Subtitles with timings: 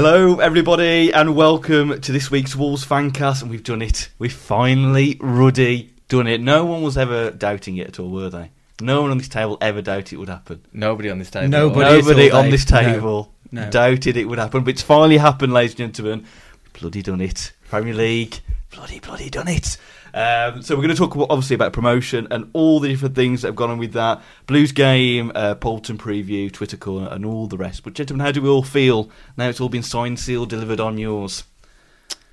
[0.00, 3.42] Hello, everybody, and welcome to this week's Wolves Fancast.
[3.42, 4.10] And we've done it.
[4.16, 6.40] We've finally, Ruddy, done it.
[6.40, 8.52] No one was ever doubting it at all, were they?
[8.80, 10.64] No one on this table ever doubted it would happen.
[10.72, 11.48] Nobody on this table.
[11.48, 11.80] Nobody.
[11.80, 12.86] Nobody at all, on this Dave.
[12.86, 13.70] No, table no.
[13.70, 14.62] doubted it would happen.
[14.62, 16.26] But it's finally happened, ladies and gentlemen.
[16.74, 17.50] Bloody done it.
[17.68, 18.38] Premier League,
[18.70, 19.78] bloody, bloody done it.
[20.18, 23.48] Um, so we're going to talk obviously about promotion and all the different things that
[23.48, 24.20] have gone on with that.
[24.48, 27.84] Blues game, uh, Bolton preview, Twitter corner, and all the rest.
[27.84, 29.48] But gentlemen, how do we all feel now?
[29.48, 31.44] It's all been signed, sealed, delivered on yours.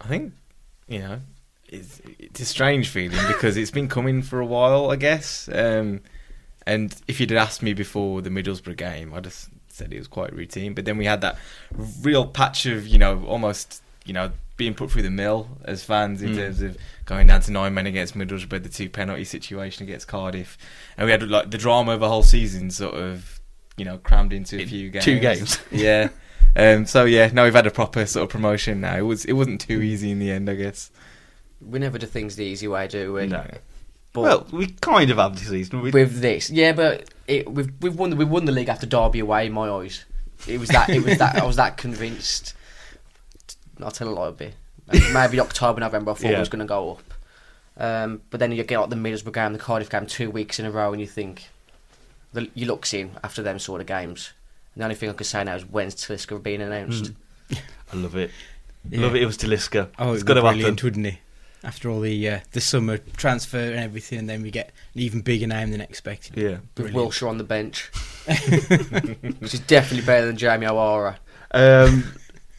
[0.02, 0.34] I think
[0.88, 1.22] you know
[1.70, 5.48] it's it's a strange feeling because it's been coming for a while, I guess.
[5.54, 6.02] Um,
[6.66, 10.34] and if you'd asked me before the Middlesbrough game, I'd have said it was quite
[10.34, 10.74] routine.
[10.74, 11.38] But then we had that
[12.02, 16.22] real patch of you know almost you know being put through the mill as fans
[16.22, 16.36] in Mm.
[16.38, 20.58] terms of going down to nine men against Middlesbrough, the two penalty situation against Cardiff,
[20.98, 23.40] and we had like the drama of the whole season sort of
[23.78, 25.04] you know crammed into a In few games.
[25.06, 25.60] two games.
[25.72, 26.10] yeah.
[26.56, 28.80] Um, so yeah, now we've had a proper sort of promotion.
[28.82, 30.90] Now it was it wasn't too easy in the end, I guess.
[31.62, 33.28] We never do things the easy way, do we?
[33.28, 33.46] No.
[34.14, 35.82] But well, we kind of have this season.
[35.82, 38.86] We, with this, yeah, but it, we've we've won the, we've won the league after
[38.86, 39.48] Derby away.
[39.48, 40.06] In my eyes,
[40.48, 42.54] it was that it was that I was that convinced.
[43.82, 44.54] I'll tell a lie a bit.
[45.14, 46.38] Maybe October, November, I thought Yeah.
[46.38, 47.14] it was going to go up.
[47.78, 50.66] Um, but then you get like the Middlesbrough game, the Cardiff game, two weeks in
[50.66, 51.50] a row, and you think
[52.34, 54.32] the, you look in after them sort of games.
[54.74, 57.12] And the only thing I can say now is when's Talisca being announced?
[57.50, 57.60] Mm.
[57.94, 58.32] I love it.
[58.90, 59.02] Yeah.
[59.02, 59.24] Love it.
[59.24, 59.90] It was Talisca.
[60.00, 60.86] Oh, it's it got was to brilliant, happen.
[60.86, 61.18] wouldn't it?
[61.64, 65.22] After all the uh, the summer transfer and everything, and then we get an even
[65.22, 66.38] bigger name than expected.
[66.38, 66.50] Yeah.
[66.52, 66.98] With Brilliant.
[67.12, 67.90] Wilshere on the bench,
[69.40, 71.18] which is definitely better than Jamie O'Hara.
[71.52, 72.14] Um,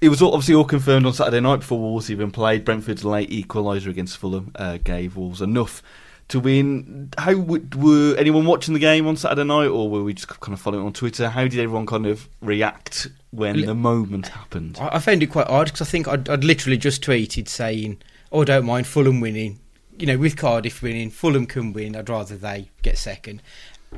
[0.07, 2.65] it was all, obviously all confirmed on Saturday night before Wolves even played.
[2.65, 5.83] Brentford's late equaliser against Fulham uh, gave Wolves enough
[6.29, 7.13] to win.
[7.19, 10.55] How would, were anyone watching the game on Saturday night, or were we just kind
[10.55, 11.29] of following it on Twitter?
[11.29, 14.79] How did everyone kind of react when the moment happened?
[14.81, 18.01] I, I found it quite odd because I think I'd, I'd literally just tweeted saying,
[18.31, 19.59] "Oh, I don't mind Fulham winning.
[19.99, 21.97] You know, with Cardiff winning, Fulham can win.
[21.97, 23.43] I'd rather they get second.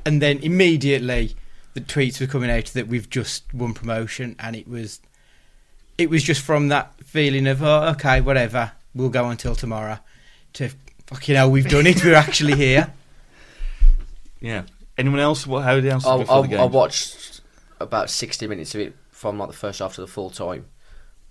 [0.07, 1.37] And then immediately
[1.75, 5.01] the tweets were coming out that we've just won promotion, and it was
[5.99, 9.99] it was just from that feeling of oh, okay, whatever, we'll go until tomorrow.
[10.55, 10.71] To
[11.09, 12.03] fucking hell, we've done it.
[12.05, 12.93] We're actually here.
[14.41, 14.63] Yeah.
[14.97, 15.49] Anyone else?
[15.49, 15.65] What?
[15.65, 16.07] How else?
[16.07, 16.61] I, before the I, game?
[16.61, 17.41] I watched
[17.81, 20.67] about 60 minutes of it from like the first half to the full time.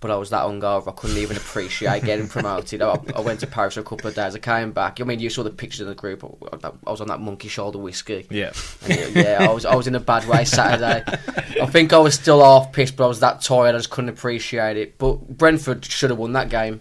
[0.00, 2.82] But I was that hungover, I couldn't even appreciate getting promoted.
[2.82, 4.36] I, I went to Paris for a couple of days.
[4.36, 5.00] I came back.
[5.00, 6.22] I mean, you saw the pictures in the group.
[6.62, 8.24] I, I was on that monkey shoulder whiskey.
[8.30, 8.52] Yeah.
[8.88, 11.02] And yeah, I was I was in a bad way Saturday.
[11.60, 13.74] I think I was still half pissed, but I was that tired.
[13.74, 14.98] I just couldn't appreciate it.
[14.98, 16.80] But Brentford should have won that game.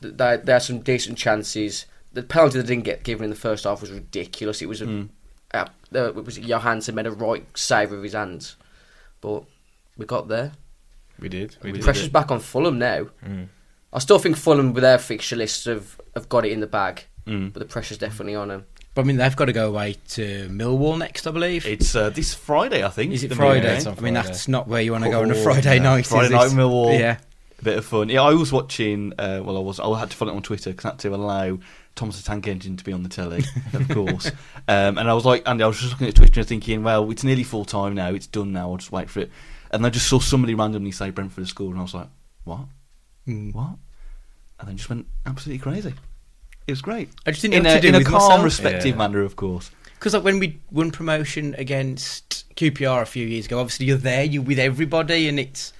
[0.00, 1.84] Th- They, they had some decent chances.
[2.14, 4.62] The penalty they didn't get given in the first half was ridiculous.
[4.62, 5.08] It was a, Mm.
[5.52, 8.56] uh, uh, it was Johansen made a right save with his hands,
[9.20, 9.44] but
[9.98, 10.52] we got there.
[11.20, 11.56] We did.
[11.62, 11.78] We We did.
[11.78, 11.84] did.
[11.84, 13.06] Pressure's back on Fulham now.
[13.26, 13.48] Mm.
[13.92, 17.04] I still think Fulham with their fixture list have, have got it in the bag,
[17.26, 17.52] Mm.
[17.52, 18.64] but the pressure's definitely on them.
[18.94, 21.64] But I mean, they've got to go away to Millwall next, I believe.
[21.66, 23.12] It's uh, this Friday, I think.
[23.12, 23.66] Is it the Friday?
[23.66, 23.92] Millwall it's game.
[23.92, 24.28] on I mean, Friday.
[24.28, 25.82] that's not where you want to go on a Oh, Friday yeah.
[25.82, 26.06] night.
[26.06, 26.54] Friday is night it?
[26.54, 26.98] Millwall.
[26.98, 27.18] Yeah.
[27.62, 28.08] bit of fun.
[28.08, 29.12] Yeah, I was watching.
[29.18, 29.78] Uh, well, I was.
[29.78, 31.58] I had to follow it on Twitter because I had to allow
[31.94, 34.26] Thomas the Tank Engine to be on the telly, of course.
[34.66, 37.08] Um, and I was like, and I was just looking at Twitter and thinking, well,
[37.10, 38.08] it's nearly full time now.
[38.14, 38.70] It's done now.
[38.70, 39.30] I'll just wait for it.
[39.70, 42.08] And I just saw somebody randomly say Brentford has scored, and I was like,
[42.44, 42.60] what?
[43.26, 43.54] Mm.
[43.54, 43.76] What?
[44.58, 45.94] And then just went absolutely crazy.
[46.66, 47.08] It was great.
[47.26, 48.44] I just didn't In know a, to do in a with calm, myself.
[48.44, 48.94] respective Yeah.
[48.96, 49.70] manner, of course.
[49.94, 54.24] Because like when we won promotion against QPR a few years ago, obviously you're there,
[54.24, 55.72] you're with everybody, and it's.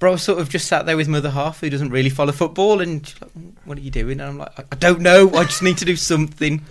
[0.00, 2.80] Bro, I sort of just sat there with mother half who doesn't really follow football,
[2.80, 5.32] and she's like, "Mm, "What are you doing?" And I'm like, "I- "I don't know.
[5.34, 6.62] I just need to do something."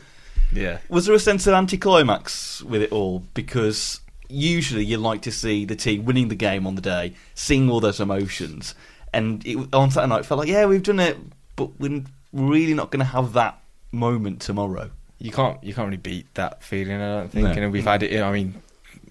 [0.51, 0.79] Yeah.
[0.89, 3.23] Was there a sense of anticlimax with it all?
[3.33, 4.01] Because
[4.33, 7.79] usually you like to see the team winning the game on the day, seeing all
[7.79, 8.75] those emotions,
[9.13, 11.17] and it, on Saturday night, it felt like yeah, we've done it,
[11.55, 13.59] but we're really not going to have that
[13.91, 14.89] moment tomorrow.
[15.19, 16.99] you can't you can't really beat that feeling.
[16.99, 17.55] I don't think.
[17.55, 17.63] No.
[17.63, 18.21] And we've had it.
[18.21, 18.55] I mean,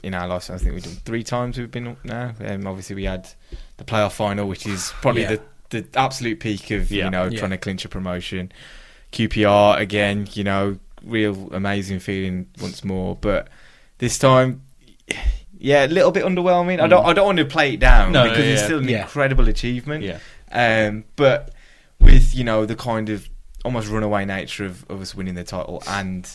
[0.03, 1.57] in our lives, I think we've done three times.
[1.57, 2.35] We've been up now.
[2.45, 3.29] Um, obviously, we had
[3.77, 5.37] the playoff final, which is probably Yeah.
[5.71, 7.05] the the absolute peak of Yeah.
[7.05, 7.39] you know Yeah.
[7.39, 8.53] trying to clinch a promotion.
[9.13, 13.17] QPR again, you know, real amazing feeling once more.
[13.17, 13.49] But
[13.99, 14.63] this time,
[15.59, 16.81] yeah, a little bit underwhelming.
[16.81, 18.67] I don't I don't want to play it down No, because it's yeah.
[18.67, 19.03] still an Yeah.
[19.03, 20.05] incredible achievement.
[20.05, 20.19] Yeah,
[20.51, 21.51] Um, but
[22.01, 23.29] with you know the kind of
[23.65, 26.29] almost runaway nature of, of us winning the title, and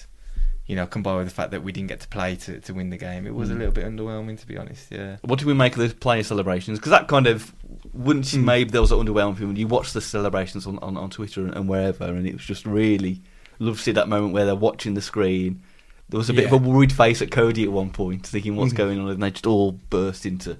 [0.66, 2.90] you know combined with the fact that we didn't get to play to, to win
[2.90, 3.58] the game, it was a Mm.
[3.60, 4.92] little bit underwhelming to be honest.
[4.92, 5.18] Yeah.
[5.24, 6.80] what do we make of the player celebrations?
[6.80, 7.54] Because that kind of
[7.94, 8.46] once Hmm.
[8.46, 9.56] maybe there was an underwhelming feeling.
[9.58, 12.66] You watch the celebrations on, on, on Twitter and, and wherever, and it was just
[12.66, 13.22] really
[13.60, 15.62] love to see that moment where they're watching the screen.
[16.10, 16.56] There was a bit Yeah.
[16.56, 18.78] of a worried face at Coady at one point, thinking what's Mhm.
[18.78, 20.58] going on, and they just all burst into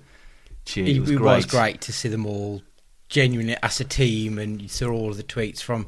[0.66, 0.86] cheer.
[0.86, 1.36] it, It was it great.
[1.38, 2.62] was great to see them all
[3.10, 5.88] genuinely as a team, and you saw all of the tweets from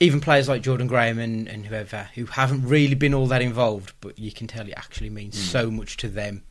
[0.00, 3.92] even players like Jordan Graham and, and whoever who haven't really been all that involved,
[4.00, 5.50] but you can tell it actually means Mm.
[5.50, 6.42] so much to them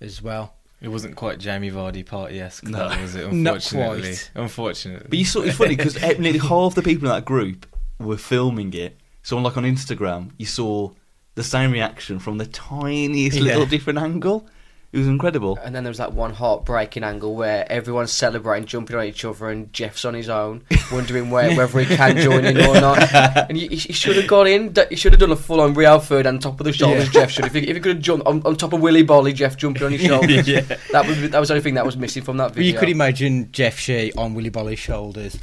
[0.00, 0.54] as well.
[0.82, 2.88] It wasn't quite Jamie Vardy party esque, No.
[3.00, 3.20] was it?
[3.32, 4.30] Not Unfortunately, quite.
[4.34, 5.06] unfortunately.
[5.08, 7.64] But you saw it's funny because nearly half the people in that group
[7.98, 8.98] were filming it.
[9.22, 10.90] So, on, like on Instagram, you saw
[11.36, 13.44] the same reaction from the tiniest Yeah.
[13.44, 14.48] little different angle.
[14.92, 15.58] It was incredible.
[15.62, 19.50] And then there was that one heartbreaking angle where everyone's celebrating, jumping on each other,
[19.50, 20.62] and Jeff's on his own,
[20.92, 23.12] wondering where, whether he can join in or not.
[23.50, 24.74] And he, he should have got in.
[24.88, 27.06] He should have done a full on Real Third on top of the shoulders.
[27.06, 27.20] Yeah.
[27.20, 27.44] Jeff should.
[27.44, 29.82] If he, if he could have jumped on, on top of Willy Boly, Jeff jumping
[29.82, 30.48] on his shoulders.
[30.48, 30.60] yeah.
[30.92, 32.88] That was that was the only thing that was missing from that But you could
[32.88, 35.36] imagine Jeff Shi on Willy Boly's shoulders,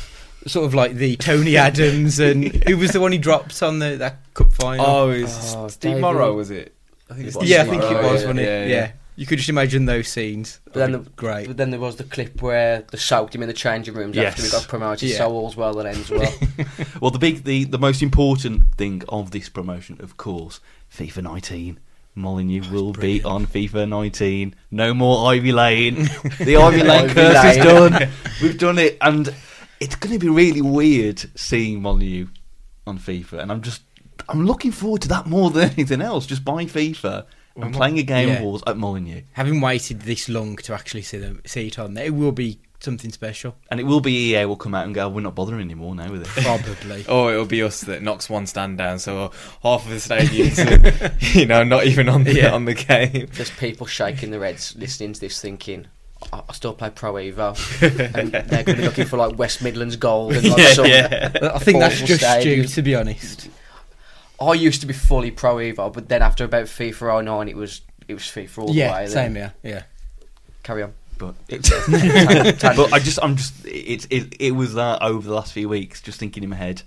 [0.47, 3.95] sort of like the Tony Adams, and who was the one he dropped on the
[3.97, 4.85] that cup final?
[4.85, 6.01] Oh, it's Oh, Steve David.
[6.01, 6.73] Morrow, was it?
[7.09, 8.09] I think It was yeah, I Steve think it was, yeah.
[8.11, 8.43] wasn't it?
[8.43, 8.91] Yeah, Yeah, yeah.
[9.15, 10.59] You could just imagine those scenes.
[10.65, 11.45] But then the- great.
[11.45, 14.41] But then there was the clip where they soaked him in the changing rooms after
[14.41, 15.07] we got promoted.
[15.07, 15.17] Yeah.
[15.17, 16.33] So all's well that ends well.
[16.99, 20.59] Well, the big, the, the most important thing of this promotion, of course,
[20.91, 21.79] FIFA 19.
[22.15, 24.55] Molineux will be on FIFA 19.
[24.71, 25.95] No more Ivy Lane.
[26.39, 28.09] The Ivy Lane Ivy curse is done.
[28.41, 29.33] We've done it, and
[29.83, 32.27] it's going to be really weird seeing Molineux
[32.87, 33.39] on FIFA.
[33.39, 33.81] And I'm just,
[34.29, 36.25] I'm looking forward to that more than anything else.
[36.25, 37.25] Just buying FIFA
[37.55, 38.35] Well, and playing a game yeah.
[38.35, 39.21] of Wars at Molineux.
[39.33, 42.59] Having waited this long to actually see them see it on there, it will be
[42.79, 43.55] something special.
[43.71, 46.11] And it will be EA will come out and go, we're not bothering anymore now
[46.11, 46.27] with it.
[46.43, 47.05] Probably.
[47.09, 49.31] Or it'll be us that knocks one stand down, so
[49.61, 52.53] half of the stadium's, uh, you know, not even on the, Yeah.
[52.53, 53.27] on the game.
[53.31, 55.87] Just people shaking their heads listening to this thinking,
[56.31, 57.55] I, I still play Pro Evo.
[58.15, 60.33] and they're going to be looking for like West Midlands gold.
[60.33, 61.31] And, like, Yeah, some yeah.
[61.53, 62.67] I think that's just stadium.
[62.67, 63.49] Stu, to be honest.
[64.39, 67.81] I used to be fully Pro Evo, but then after about FIFA 09, it was
[68.07, 69.07] it was FIFA all the yeah, way.
[69.07, 69.53] same then.
[69.63, 69.71] here.
[69.73, 69.83] Yeah.
[70.63, 70.93] Carry on.
[71.17, 75.53] But it's, but I just, I'm just, it, it, it was that over the last
[75.53, 76.81] few weeks, just thinking in my head,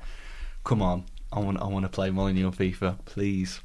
[0.64, 3.60] come on, I want, I want to play Molineux on FIFA, please,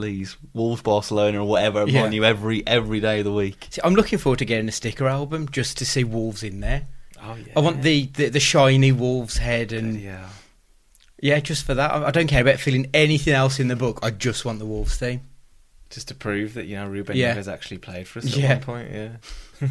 [0.00, 2.00] please, Wolves, Barcelona, or whatever, Yeah.
[2.00, 3.66] Molineux every every day of the week.
[3.70, 6.86] See, I'm looking forward to getting a sticker album just to see Wolves in there.
[7.22, 7.52] Oh, yeah.
[7.54, 10.26] I want the, the, the shiny Wolves head and Yeah.
[11.20, 11.90] yeah, just for that.
[11.92, 13.98] I, I don't care about feeling anything else in the book.
[14.02, 15.20] I just want the Wolves theme.
[15.90, 17.36] Just to prove that, you know, Ruben Yeah.
[17.36, 18.54] Neves actually played for us at Yeah.
[18.54, 19.08] one point, yeah.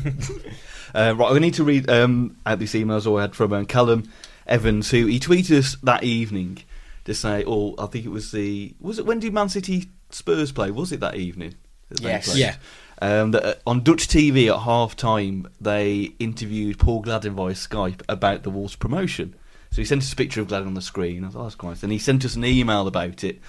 [0.94, 4.10] Uh, right, I need to read um, out these emails I had from um, Callum
[4.48, 6.60] Evans, who he tweeted us that evening
[7.06, 10.52] to say, oh, I think it was the, was it when did Man City Spurs
[10.52, 10.72] play?
[10.72, 11.56] Was it that evening?
[11.90, 12.26] that Yes.
[12.30, 12.40] played?
[12.40, 12.56] Yeah.
[13.02, 18.02] Um, that, uh, on Dutch TV at half time, they interviewed Paul Gladon via Skype
[18.10, 19.36] about the Wolves promotion.
[19.72, 21.24] So he sent us a picture of Gladon on the screen.
[21.24, 21.84] I thought, oh, that's quite nice.
[21.84, 23.40] And he sent us an email about it.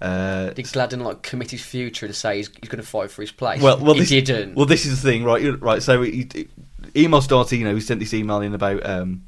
[0.00, 3.20] Uh, Did Gladon like commit his future to say he's, he's going to fight for
[3.22, 3.60] his place?
[3.60, 4.54] well, well, he this, didn't.
[4.54, 5.60] Well, this is the thing, right?
[5.60, 5.82] Right.
[5.82, 6.48] So, he, he-
[6.96, 7.56] email started.
[7.56, 9.24] You know, he sent this email in about um,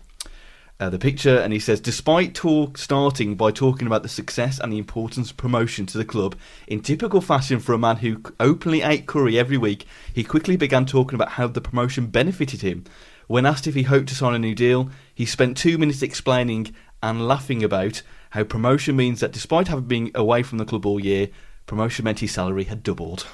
[0.81, 4.73] uh, the picture, and he says, despite talk starting by talking about the success and
[4.73, 6.37] the importance of promotion to the club,
[6.67, 10.85] in typical fashion for a man who openly ate curry every week, he quickly began
[10.85, 12.85] talking about how the promotion benefited him.
[13.29, 16.75] When asked if he hoped to sign a new deal, he spent two minutes explaining
[17.03, 20.99] and laughing about how promotion means that despite having been away from the club all
[20.99, 21.29] year,
[21.67, 23.27] promotion meant his salary had doubled.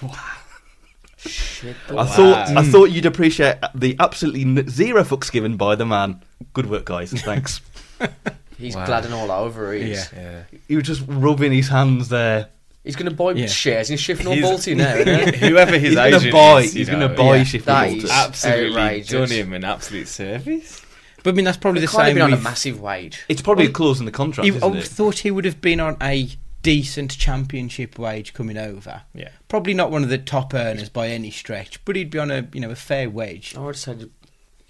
[1.18, 2.04] Shit, I Wow.
[2.04, 6.22] thought I thought you'd appreciate the absolutely zero fucks given by the man.
[6.54, 7.12] Good work, guys.
[7.12, 7.60] Thanks.
[8.58, 8.86] he's Wow.
[8.86, 9.72] Gladon all over.
[9.72, 10.20] He's, Yeah.
[10.20, 10.42] Yeah.
[10.68, 12.48] he was just rubbing his hands there.
[12.84, 13.46] he's going to buy Yeah.
[13.48, 14.94] shares in Shifnal He's- Balti now.
[14.94, 15.40] Isn't he?
[15.50, 16.60] Whoever his he's gonna agent buy.
[16.62, 17.44] is, he's going to buy yeah.
[17.44, 19.10] Shifty That absolutely outrageous.
[19.10, 20.80] done him an absolute service.
[21.24, 22.14] But I mean, that's probably He the can't have same.
[22.16, 23.24] been on a massive wage.
[23.28, 24.84] It's probably Well, a clause in the contract, He, I isn't it?
[24.84, 26.28] thought he would have been on a
[26.62, 29.02] decent championship wage coming over.
[29.14, 29.30] Yeah.
[29.48, 32.48] Probably not one of the top earners by any stretch, but he'd be on a
[32.52, 33.54] you know a fair wage.
[33.56, 34.10] I would say you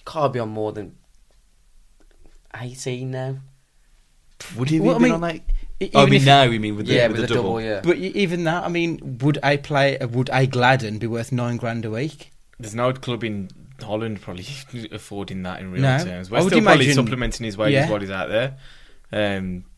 [0.05, 0.95] can't be on more than
[2.55, 3.37] 18 now.
[4.57, 5.37] Would he have Well, I mean, on that?
[5.81, 7.35] E- Oh, I mean if- now you mean with the, yeah, with with the the
[7.35, 7.51] double.
[7.57, 7.81] double, yeah.
[7.83, 9.97] But even that, I mean, would a play?
[10.01, 12.31] Would a Gladon be worth nine grand a week?
[12.59, 13.49] There's no club in
[13.83, 14.45] Holland probably
[14.93, 15.99] affording that in real No.
[16.03, 16.29] terms.
[16.31, 17.91] I We're would still probably supplementing his wages Yeah.
[17.91, 18.57] while he's out there.
[19.13, 19.65] Um,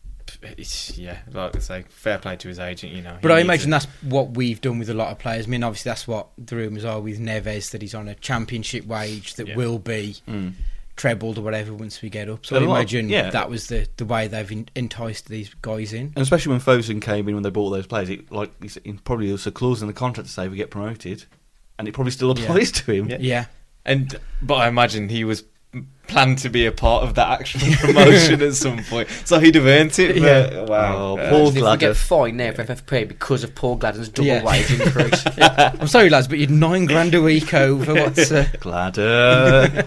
[0.95, 2.93] yeah, like I say, fair play to his agent.
[2.93, 5.45] You know, But I imagine that's what we've done with a lot of players.
[5.47, 8.85] I mean, obviously that's what the rumours are with Neves that he's on a championship
[8.85, 9.55] wage that Yeah.
[9.55, 10.53] will be Mm.
[10.95, 12.45] trebled or whatever once we get up.
[12.45, 13.29] So A I imagine yeah.
[13.31, 16.11] that was the, the way they've en- enticed these guys in.
[16.15, 19.31] And especially when Fosun came in when they bought those players, it, like it probably
[19.31, 21.25] was a clause in the contract to say we get promoted,
[21.79, 22.43] and it probably still Yeah.
[22.45, 23.09] applies to him.
[23.09, 23.17] Yeah.
[23.19, 23.45] Yeah,
[23.85, 25.43] And but I imagine he was
[26.07, 29.65] planned to be a part of that actual promotion at some point, so he'd have
[29.65, 30.17] earned it.
[30.17, 30.65] Yeah.
[30.65, 31.79] Wow, Oh, Paul If Gladon.
[31.79, 34.43] get fined now for FFP because of Paul Gladon's double Yeah.
[34.43, 35.23] wage increase.
[35.37, 37.93] I'm sorry, lads, but you're nine grand a week over.
[37.93, 38.97] What's uh, Glad.
[38.97, 39.83] Uh,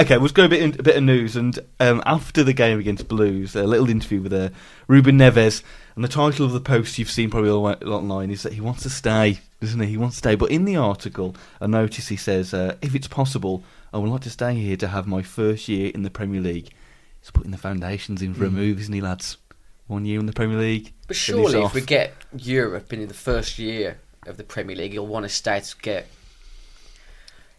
[0.00, 1.36] okay, we'll go a bit in, a bit of news.
[1.36, 4.50] And um, after the game against Blues, a little interview with uh,
[4.86, 5.62] Ruben Neves.
[5.94, 8.84] And the title of the post you've seen probably a online is that he wants
[8.84, 9.86] to stay, doesn't he?
[9.88, 10.36] He wants to stay.
[10.36, 14.20] But in the article, I notice he says, uh, if it's possible, I would like
[14.22, 16.70] to stay here to have my first year in the Premier League.
[17.20, 18.52] He's putting the foundations in for a Mm.
[18.54, 19.38] move, isn't he, lads?
[19.86, 20.92] One year in the Premier League.
[21.06, 25.06] But surely, if we get Europe in the first year of the Premier League, you'll
[25.06, 26.06] want to stay to get.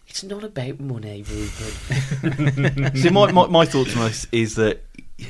[0.07, 2.95] It's not about money, Ruben.
[2.95, 4.81] See, my, my, my thoughts on this is that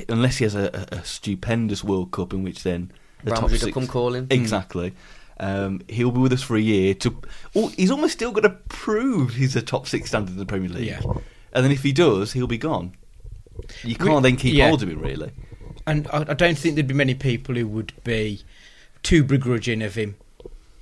[0.08, 2.90] unless he has a, a, a stupendous World Cup in which then
[3.24, 4.26] the Real top Madrid will come calling.
[4.30, 4.94] exactly,
[5.40, 6.94] um, he'll be with us for a year.
[6.94, 7.20] To
[7.56, 10.68] oh, he's almost still got to prove he's a top six standard in the Premier
[10.68, 10.86] League.
[10.86, 11.00] Yeah.
[11.52, 12.94] and then if he does, he'll be gone.
[13.82, 14.68] You can't then keep yeah.
[14.68, 15.32] hold of him, really.
[15.86, 18.42] and I, I don't think there'd be many people who would be
[19.02, 20.14] too begrudging of him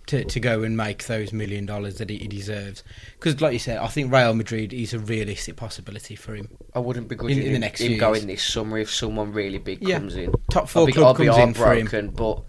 [0.06, 2.82] to, to go and make those million dollars that he, he deserves.
[3.14, 6.48] Because, like you said, I think Real Madrid is a realistic possibility for him.
[6.74, 9.58] I wouldn't begrudge In- in the next him few going this summer if someone really
[9.58, 9.98] big Yeah.
[9.98, 10.32] comes in.
[10.50, 12.10] Top I'll four be, club I'll be comes in for him.
[12.10, 12.42] but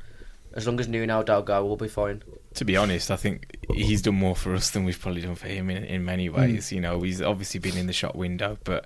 [0.53, 2.23] as long as Nuno don't go, we'll be fine.
[2.55, 5.47] to be honest, I think he's done more for us than we've probably done for
[5.47, 6.71] him in, in many ways.
[6.71, 8.85] You know, he's obviously been in the shot window, but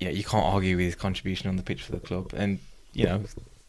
[0.00, 2.32] yeah, you can't argue with his contribution on the pitch for the club.
[2.36, 2.58] And
[2.92, 3.24] you know,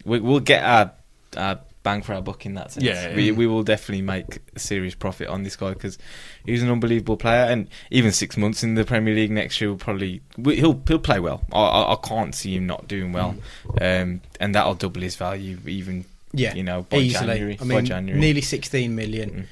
[0.06, 0.92] we, we'll get our,
[1.36, 2.86] our bang for our buck in that sense.
[2.86, 3.15] Yeah, yeah.
[3.15, 5.98] We we will definitely make a serious profit on this guy because
[6.46, 7.46] he's an unbelievable player.
[7.46, 11.20] And even six months in the Premier League next year will probably he'll he'll play
[11.20, 11.44] well.
[11.51, 13.36] I, I, I can't see him not doing well,
[13.82, 16.06] um, and that'll double his value even.
[16.38, 17.27] Yeah, you know, by easily.
[17.27, 17.54] January.
[17.54, 18.20] I by mean, January.
[18.20, 19.30] nearly 16 million.
[19.32, 19.46] Mm.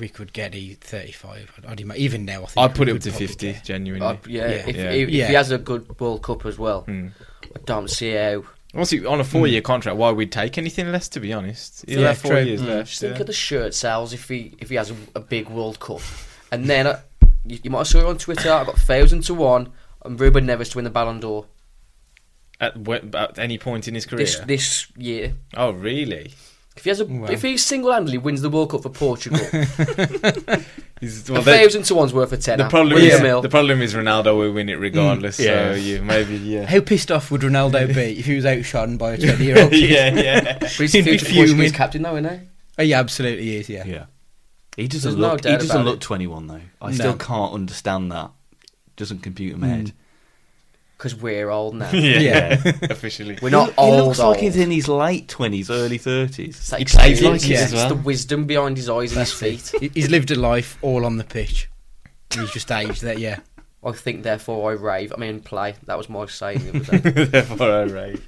[0.00, 1.52] We could get he 35.
[1.58, 3.52] I'd, I'd ima- even now, I think I'd put we it up to fifty.
[3.52, 4.06] get- Genuinely.
[4.06, 4.48] Uh, yeah, Yeah.
[4.68, 4.82] if, Yeah.
[4.90, 5.26] if, if Yeah.
[5.28, 7.12] he has a good World Cup as well, Mm.
[7.54, 8.44] I don't see how.
[8.74, 11.08] Honestly, on a four-year contract, why we'd take anything less?
[11.10, 12.40] To be honest, he'll Yeah, four true.
[12.42, 12.66] years Mm.
[12.66, 12.88] left.
[12.90, 13.20] Just think yeah.
[13.20, 16.00] of the shirt sales if he if he has a, a big World Cup,
[16.50, 17.00] and then uh,
[17.46, 18.50] you, you might have saw it on Twitter.
[18.50, 19.70] I got thousand to one,
[20.04, 21.46] and Ruben Neves to win the Ballon d'Or
[22.64, 24.24] At, at any point in his career.
[24.26, 25.34] this this year.
[25.56, 26.32] oh, really?
[26.76, 27.28] If he has a, Wow.
[27.30, 29.38] if he single-handedly wins the World Cup for Portugal,
[31.00, 32.64] He's, a well, the, thousand to one's worth a tenner.
[32.64, 33.42] the problem is a mil.
[33.42, 35.38] the problem is Ronaldo will win it regardless.
[35.38, 35.72] Mm, yeah.
[35.72, 36.64] So you maybe yeah.
[36.66, 39.72] How pissed off would Ronaldo be if he was outshone by a 20 year old
[39.76, 40.58] yeah, yeah.
[40.58, 42.46] But he's He'd the be future Portuguese captain, though, isn't he?
[42.78, 43.84] Oh, he absolutely is, yeah.
[43.84, 44.06] Yeah,
[44.76, 45.44] he doesn't There's no look.
[45.44, 46.00] he doesn't look it.
[46.00, 46.60] 21 though.
[46.80, 46.92] I No.
[46.94, 48.30] still can't understand that.
[48.96, 49.92] Doesn't compute in my head.
[50.96, 51.90] Because we're old now.
[51.92, 52.18] yeah,
[52.64, 52.72] Yeah.
[52.90, 53.38] officially.
[53.42, 53.94] We're not he, old.
[53.94, 56.38] He looks like he's in his late 20s, early 30s.
[56.48, 57.88] It's that he plays like experience, it it as it's well.
[57.88, 59.72] the wisdom behind his eyes and his feet.
[59.80, 61.68] He- He's lived a life all on the pitch.
[62.32, 63.40] He's just aged that, yeah.
[63.84, 65.12] I think, therefore, I rave.
[65.14, 65.74] I mean, play.
[65.84, 66.60] That was my saying.
[66.72, 67.24] the other day.
[67.24, 68.20] Therefore, I rate.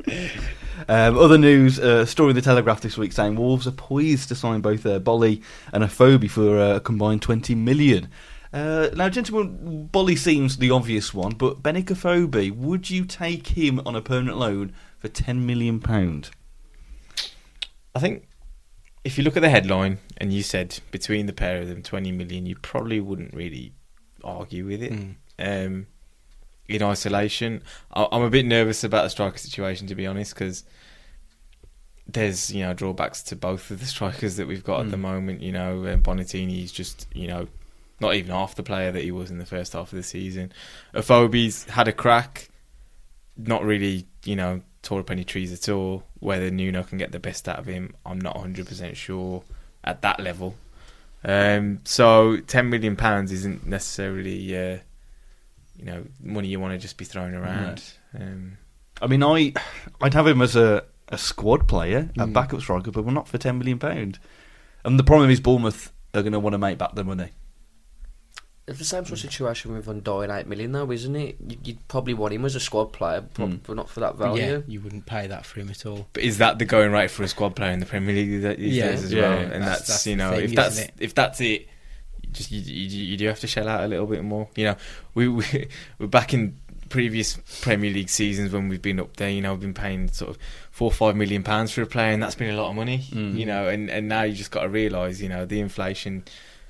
[0.86, 4.34] Um, other news, uh, story in the Telegraph this week saying Wolves are poised to
[4.34, 5.42] sign both uh, Boly
[5.72, 8.08] and a Afobe for uh, a combined 20 million.
[8.56, 13.82] Uh, now, gentlemen, Boly seems the obvious one, but Benik Afobe, would you take him
[13.84, 16.30] on a permanent loan for 10 million pound?
[17.94, 18.26] I think
[19.04, 22.12] if you look at the headline and you said between the pair of them 20
[22.12, 23.74] million, you probably wouldn't really
[24.24, 24.92] argue with it.
[24.92, 25.14] Mm.
[25.38, 25.86] um,
[26.68, 27.62] in isolation.
[27.92, 30.64] I- I'm a bit nervous about the striker situation, to be honest, because
[32.08, 35.00] there's you know drawbacks to both of the strikers that we've got at the Mm.
[35.00, 35.42] moment.
[35.42, 37.48] You know, uh, Bonatini's just you know
[38.00, 40.52] not even half the player that he was in the first half of the season.
[40.94, 42.48] Afobe's had a crack,
[43.36, 46.04] not really you know tore up any trees at all.
[46.20, 49.42] Whether Nuno can get the best out of him, I'm not 100 percent sure
[49.84, 50.54] at that level.
[51.24, 54.78] Um, so 10 million pounds isn't necessarily uh,
[55.76, 57.82] you know money you want to just be throwing around.
[58.18, 58.58] Um,
[59.02, 59.52] I mean, I,
[60.00, 62.32] I'd have him as a, a squad player, a Mm.
[62.32, 64.18] backup striker, but we're not for 10 million pound.
[64.84, 67.30] And the problem is Bournemouth are going to want to make back their money.
[68.68, 71.36] It's the same sort of situation with Van Dijk, eight million though, isn't it?
[71.46, 73.60] You, you'd probably want him as a squad player, prob- Mm.
[73.64, 74.64] but not for that Yeah, value.
[74.66, 76.08] you wouldn't pay that for him at all.
[76.12, 78.58] But is that the going rate for a squad player in the Premier League that
[78.58, 78.88] these Yeah.
[78.90, 79.22] days as Yeah.
[79.22, 79.32] well?
[79.34, 79.38] Yeah.
[79.42, 80.92] And That's- that's, that's you know thing, if that's it?
[80.98, 81.68] if that's it,
[82.22, 84.48] you just you, you, you do have to shell out a little bit more.
[84.56, 84.76] You know,
[85.14, 85.44] we, we
[86.00, 86.56] we're back in
[86.88, 89.30] previous Premier League seasons when we've been up there.
[89.30, 90.38] You know, we've been paying sort of
[90.72, 93.04] four or five million pounds for a player, and that's been a lot of money.
[93.12, 93.38] Mm.
[93.38, 96.24] You know, and and now you just got to realise, you know, the inflation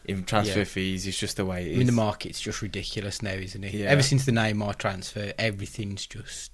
[0.07, 0.65] in transfer Yeah.
[0.65, 1.79] fees It's just the way it I is.
[1.79, 3.75] mean, the market's just ridiculous now, isn't it?
[3.75, 3.87] Yeah.
[3.87, 6.53] Ever since the Neymar transfer, everything's just.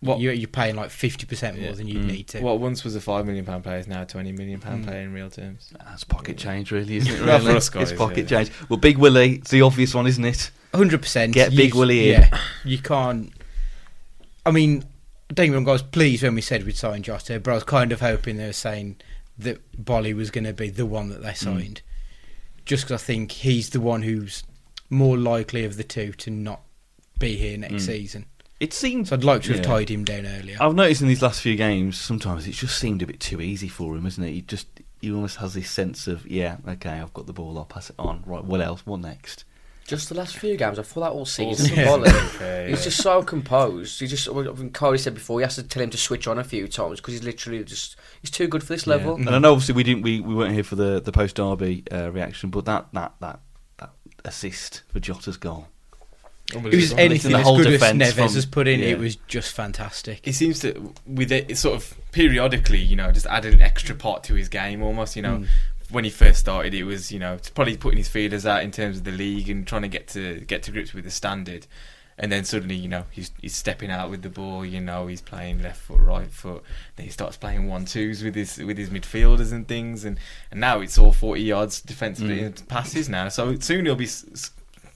[0.00, 1.72] What- You're, you're paying like 50% more Yeah.
[1.72, 2.06] than you Mm.
[2.06, 2.40] need to.
[2.40, 4.86] What once was a five million pound player is now a twenty million pound Mm.
[4.86, 5.72] player in real terms.
[5.78, 7.20] That's pocket change, really, isn't it?
[7.26, 7.52] Not Really?
[7.52, 8.38] for us guys, it's pocket yeah.
[8.44, 8.50] change.
[8.70, 10.50] Well, Big Willie, it's the obvious one, isn't it?
[10.74, 11.34] Hundred percent.
[11.34, 12.20] Get Big Willie in.
[12.22, 13.32] Yeah, you can't.
[14.46, 14.84] I mean,
[15.28, 17.54] don't get me wrong, I was pleased when we said we'd sign Jota, but I
[17.54, 18.96] was kind of hoping they were saying
[19.38, 21.82] that Boly was going to be the one that they signed,
[22.70, 24.44] just because I think he's the one who's
[24.90, 26.60] more likely of the two to not
[27.18, 27.86] be here next Mm.
[27.86, 28.26] season.
[28.60, 29.08] It seems.
[29.08, 29.62] So I'd like to have Yeah.
[29.72, 30.56] tied him down earlier.
[30.60, 33.66] I've noticed in these last few games, sometimes it's just seemed a bit too easy
[33.66, 34.30] for him, isn't it?
[34.32, 34.68] He just
[35.00, 37.96] he almost has this sense of, yeah, okay, I've got the ball, I'll pass it
[37.98, 38.22] on.
[38.26, 38.82] Right, what else?
[38.86, 39.44] What next?
[39.90, 41.66] Just the last few games, I thought that all All season.
[41.66, 42.06] season, for
[42.68, 42.84] He's yeah.
[42.84, 44.00] just so composed.
[44.00, 46.38] He just, I think Coady said before, he has to tell him to switch on
[46.38, 49.18] a few times because he's literally just, he's too good for this level.
[49.20, 49.26] Yeah.
[49.26, 51.82] And I know obviously we didn't we, we weren't here for the, the post derby
[51.92, 53.40] uh, reaction, but that, that that
[53.78, 53.90] that
[54.24, 55.66] assist for Jota's goal.
[56.52, 57.00] it was Unbelievable.
[57.00, 58.80] anything the as whole good as defence Neves from- has put in.
[58.80, 58.86] yeah.
[58.86, 60.26] It was just fantastic.
[60.26, 63.94] it seems to with it it's sort of periodically you know just added an extra
[63.94, 65.46] part to his game almost you know Mm.
[65.90, 68.98] When he first started it was you know probably putting his feelers out in terms
[68.98, 71.66] of the league and trying to get to get to grips with the standard.
[72.22, 75.22] And then suddenly you know he's he's stepping out with the ball you know he's
[75.22, 76.62] playing left foot right foot.
[76.96, 80.04] Then he starts playing one twos with his with his midfielders and things.
[80.04, 80.18] And
[80.50, 82.68] and now it's all 40 yards defensively Mm.
[82.68, 83.30] passes now.
[83.30, 84.50] So soon he'll be s- s-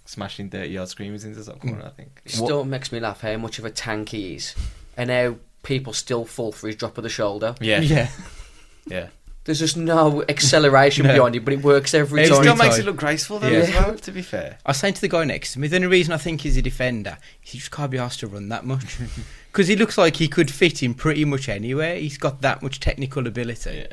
[0.05, 2.21] smashing 30 yard screamers into the top corner i think.
[2.27, 4.55] It still makes me laugh how much of a tank he is
[4.99, 7.55] and how people still fall for his drop of the shoulder.
[7.59, 7.81] yeah.
[7.81, 8.11] Yeah.
[8.87, 9.07] yeah
[9.45, 11.13] There's just no acceleration No.
[11.15, 12.43] behind it, but it works every It It time.
[12.43, 13.59] still makes it look graceful though Yeah.
[13.59, 13.95] as well.
[13.97, 16.13] To be fair, I was saying to the guy next to me, the only reason
[16.15, 18.99] I think he's a defender is he just can't be asked to run that much.
[19.53, 21.95] Because he looks like he could fit in pretty much anywhere.
[21.95, 23.87] He's got that much technical ability.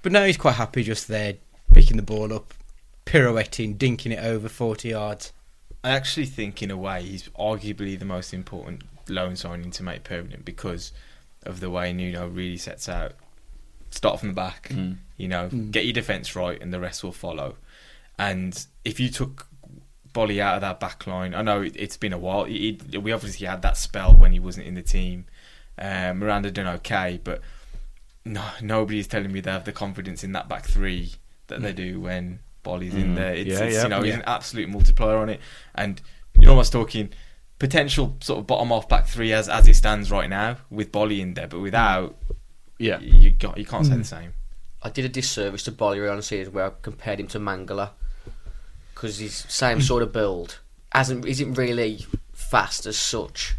[0.00, 1.34] But now he's quite happy just there,
[1.74, 2.54] picking the ball up,
[3.04, 5.32] pirouetting, dinking it over 40 yards.
[5.82, 10.04] I actually think in a way he's arguably the most important loan signing to make
[10.04, 10.90] permanent because
[11.42, 13.12] of the way Nuno really sets out.
[13.94, 14.96] Start from the back, Mm.
[15.16, 15.70] you know, Mm.
[15.70, 17.56] get your defence right, and the rest will follow.
[18.18, 19.46] And if you took
[20.12, 22.44] Boly out of that back line, I know it, it's been a while.
[22.44, 25.26] He, he- we obviously had that spell when he wasn't in the team.
[25.78, 27.40] Um, Miranda done okay, but
[28.24, 31.12] no, nobody's telling me they have the confidence in that back three
[31.48, 33.16] that they do when Boly's in Mm.
[33.16, 33.34] there.
[33.34, 33.82] It's, Yeah, it's, yeah.
[33.82, 35.40] you know, he's an absolute multiplier on it,
[35.74, 36.00] and
[36.38, 37.10] you're almost talking
[37.58, 41.20] potential sort of bottom off back three as as it stands right now with Boly
[41.20, 42.16] in there, but without
[42.78, 43.00] Yeah.
[43.00, 44.02] you got you can't say the hmm.
[44.02, 44.32] same.
[44.82, 47.90] I did a disservice to Boly on series where I compared him to Mangala
[48.94, 49.82] because he's same hmm.
[49.82, 50.58] sort of build.
[50.92, 53.54] Hasn't isn't really fast as such,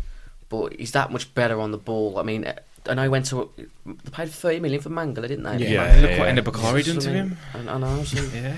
[0.49, 2.17] but he's that much better on the ball.
[2.17, 2.45] I mean,
[2.87, 5.57] I know he went to they paid thirty million for Mangala, didn't they?
[5.57, 5.83] Yeah.
[5.85, 6.35] Imagine look what yeah.
[6.35, 7.37] Enda Bakari done to him.
[7.53, 8.03] I, I know.
[8.03, 8.55] So Yeah.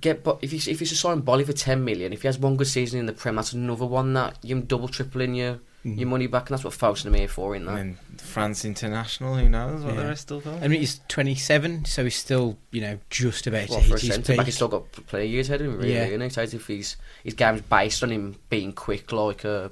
[0.00, 2.38] get, but if he's if he's to sign Boly for ten million, if he has
[2.38, 5.98] one good season in the Prem, that's another one that you're double tripling your Mhm.
[5.98, 7.76] your money back, and that's what Fosun are here for, in And that.
[7.76, 10.08] then France international, who knows what the Yeah.
[10.08, 10.62] rest still got.
[10.62, 13.98] I mean, he's 27, so he's still, you know, just about Well, to for a
[14.00, 14.46] hit his centre back, peak.
[14.46, 15.92] he's still got plenty of years ahead of him, really.
[15.94, 16.06] Yeah.
[16.06, 16.56] Isn't he?
[16.56, 19.68] If he's his game's based on him being quick, like uh,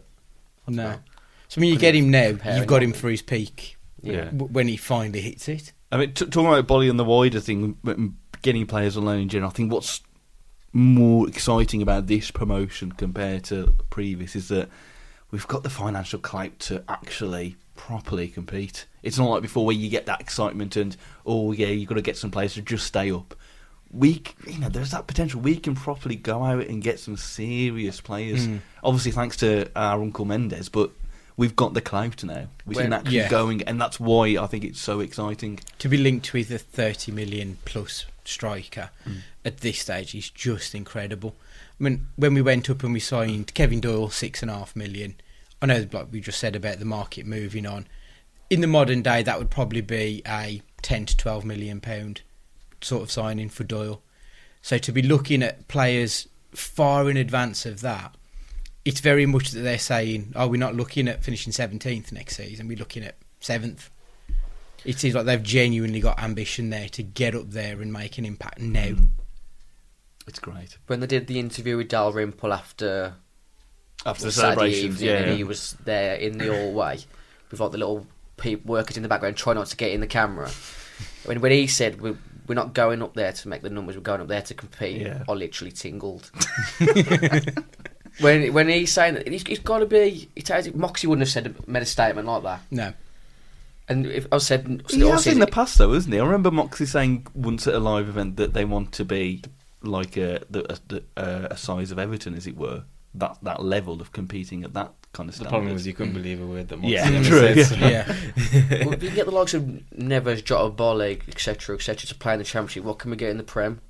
[0.69, 0.99] No.
[1.49, 2.93] So when you get him now, you've got him anyone.
[2.95, 4.25] for his peak Yeah.
[4.27, 5.73] w- when he finally hits it.
[5.93, 9.21] I mean, t- talking about Boly and the wider thing, m- getting players on loan
[9.21, 10.01] in general, I think what's
[10.73, 14.69] more exciting about this promotion compared to previous is that
[15.35, 18.87] we've got the financial clout to actually properly compete.
[19.03, 22.03] It's not like before where you get that excitement and oh yeah, you've got to
[22.03, 23.35] get some players to just stay up.
[23.91, 25.41] We, you know, there's that potential.
[25.41, 28.47] We can properly go out and get some serious players.
[28.47, 28.61] Mm.
[28.85, 30.91] Obviously, thanks to our uncle Mendes, but
[31.37, 32.47] we've got the clout now.
[32.65, 33.29] We can actually Yeah.
[33.29, 35.59] go and, and that's why I think it's so exciting.
[35.81, 39.17] To be linked with a 30 million plus striker Mm.
[39.45, 41.35] at this stage is just incredible.
[41.81, 44.77] I mean, when we went up and we signed Kevin Doyle, six and a half
[44.77, 45.17] million,
[45.65, 47.87] I know, like we just said about the market moving on.
[48.51, 52.21] In the modern day, that would probably be a 10 to 12 million pound
[52.83, 54.03] sort of signing for Doyle.
[54.61, 58.15] So to be looking at players far in advance of that,
[58.85, 62.69] it's very much that they're saying, "Oh, we're not looking at finishing 17th next season.
[62.69, 63.89] We're looking at seventh."
[64.85, 68.27] It seems like they've genuinely got ambition there to get up there and make an
[68.27, 68.97] impact now.
[70.27, 70.77] It's great.
[70.89, 73.15] When they did the interview with Dalrymple after
[74.07, 75.23] After the Saturday celebrations, evening, yeah.
[75.23, 76.99] and he was there in the hallway
[77.51, 80.07] with like the little peop workers in the background trying not to get in the
[80.07, 80.51] camera.
[81.25, 84.03] when when he said we're, we're not going up there to make the numbers, we're
[84.03, 85.23] going up there to compete, Yeah.
[85.29, 86.31] I literally tingled.
[88.21, 90.29] when when he's saying that, he's, he's got to be.
[90.35, 92.61] He tells, Moxey wouldn't have said made a statement like that.
[92.71, 92.93] No.
[93.89, 96.21] And if I said, He has said- in the past, though, hasn't he?
[96.21, 99.43] I remember Moxey saying once at a live event that they want to be
[99.83, 102.85] like a the, a, the, uh, a size of Everton, as it were.
[103.15, 105.51] That that level of competing at that kind of The standard.
[105.51, 107.65] problem was you couldn't believe a word that Moxey Yeah, true, said, yeah.
[107.65, 108.85] so- Yeah.
[108.85, 109.63] well, if you can get the likes of
[109.97, 113.37] Neves, Jota, Boly, etc., etc., to play in the Championship, what can we get in
[113.39, 113.81] the Prem?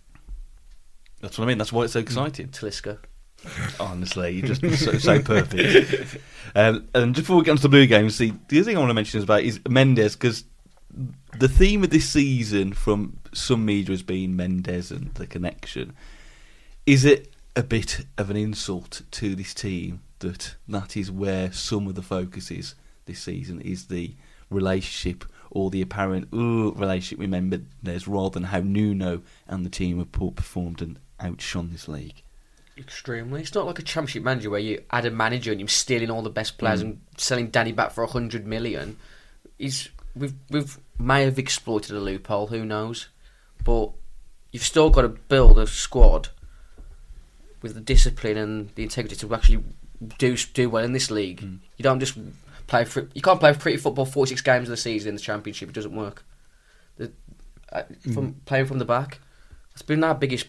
[1.23, 1.57] That's what I mean.
[1.59, 2.49] That's why it's so exciting.
[2.49, 2.99] Talisca.
[3.81, 6.19] Honestly, you're just so, so perfect.
[6.57, 8.79] Um, and just before we get onto the blue games, see, the other thing I
[8.81, 10.45] want to mention is about is Mendes because
[11.39, 15.95] the theme of this season from some media has been Mendes and the connection.
[16.87, 21.87] Is it a bit of an insult to this team that that is where some
[21.87, 22.75] of the focus is
[23.07, 23.61] this season?
[23.61, 24.14] Is the
[24.51, 29.99] relationship or the apparent ooh, relationship with there's rather than how Nuno and the team
[29.99, 32.23] have performed and outshone this league?
[32.77, 33.40] Extremely.
[33.40, 36.23] It's not like a championship manager where you add a manager and you're stealing all
[36.23, 36.87] the best players mm.
[36.87, 38.97] and selling Danny back for a hundred million.
[39.59, 42.49] He's we've we've may have exploited a loophole.
[42.49, 43.09] Who knows?
[43.62, 43.90] But
[44.51, 46.31] you've still got to build a squad
[47.64, 49.64] with the discipline and the integrity to actually
[50.18, 51.40] do do well in this league.
[51.40, 51.61] Mm.
[51.79, 52.16] You don't just
[52.66, 52.85] play.
[52.85, 55.70] For, you can't play pretty football forty six games of the season in the championship.
[55.70, 56.24] It doesn't work.
[56.98, 57.11] The,
[57.72, 58.44] uh, from mm.
[58.44, 59.18] playing from the back,
[59.72, 60.46] it's been our biggest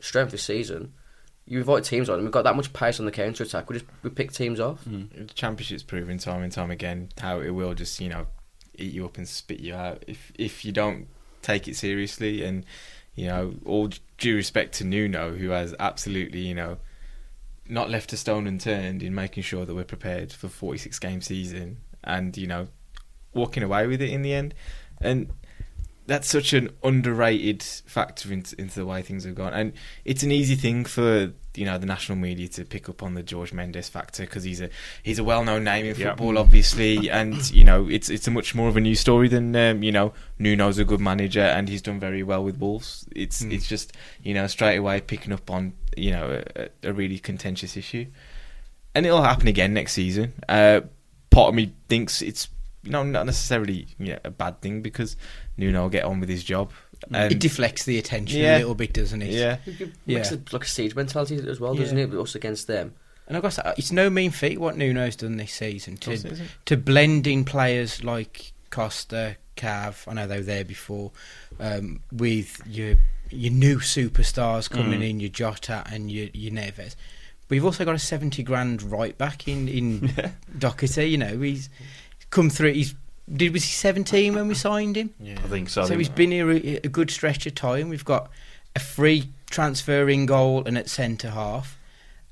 [0.00, 0.94] strength this season.
[1.46, 3.70] You invite teams on, and we've got that much pace on the counter attack.
[3.70, 4.84] We just we pick teams off.
[4.84, 5.28] Mm.
[5.28, 8.26] The championship's proven time and time again how it will just you know
[8.74, 11.06] eat you up and spit you out if if you don't
[11.40, 12.66] take it seriously and
[13.14, 13.88] you know all
[14.18, 16.78] due respect to Nuno who has absolutely you know
[17.68, 21.78] not left a stone unturned in making sure that we're prepared for 46 game season
[22.02, 22.68] and you know
[23.34, 24.54] walking away with it in the end.
[25.00, 25.30] And
[26.06, 29.52] that's such an underrated factor into, into the way things have gone.
[29.52, 29.72] And
[30.04, 33.22] it's an easy thing for you know the national media to pick up on the
[33.22, 34.70] George Mendes factor because he's a
[35.02, 38.68] he's a well-known name in football obviously and you know it's it's a much more
[38.68, 41.98] of a news story than um, you know Nuno's a good manager and he's done
[41.98, 43.06] very well with Wolves.
[43.14, 43.52] It's Mm.
[43.52, 43.92] it's just
[44.22, 48.06] you know straight away picking up on you know a, a really contentious issue.
[48.94, 50.32] And it'll happen again next season.
[50.48, 50.80] Uh,
[51.30, 52.48] part of me thinks it's
[52.82, 55.16] you know not necessarily you know, a bad thing because
[55.58, 56.70] Nuno will get on with his job
[57.12, 58.56] and it deflects the attention Yeah.
[58.56, 59.30] a little bit, doesn't it?
[59.32, 60.18] yeah It Yeah.
[60.18, 62.12] makes it like a siege mentality as well, doesn't it?
[62.14, 62.94] Us against them.
[63.26, 66.24] And I guess it's no mean feat what Nuno's done this season to Of course
[66.24, 66.50] it isn't.
[66.66, 70.08] to blend in players like Costa, Cav.
[70.08, 71.12] I know they were there before,
[71.60, 72.96] um, with your
[73.30, 75.10] your new superstars coming Mm.
[75.10, 76.94] in, your Jota and your your Neves.
[77.50, 80.14] We've also got a seventy grand right back in in
[80.58, 81.04] Doherty.
[81.10, 81.68] You know, he's
[82.30, 82.72] come through.
[82.72, 82.94] He's
[83.32, 85.14] did was he seventeen when we signed him?
[85.20, 85.84] yeah I think so.
[85.84, 87.88] So he's been here a, a good stretch of time.
[87.88, 88.30] We've got
[88.74, 91.78] a free transfer in goal and at centre half,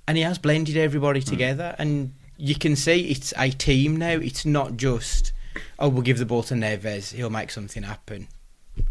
[0.06, 1.30] and he has blended everybody hmm.
[1.30, 1.74] together.
[1.78, 4.12] And you can see it's a team now.
[4.12, 5.32] It's not just
[5.78, 8.28] oh we'll give the ball to Neves, he'll make something happen.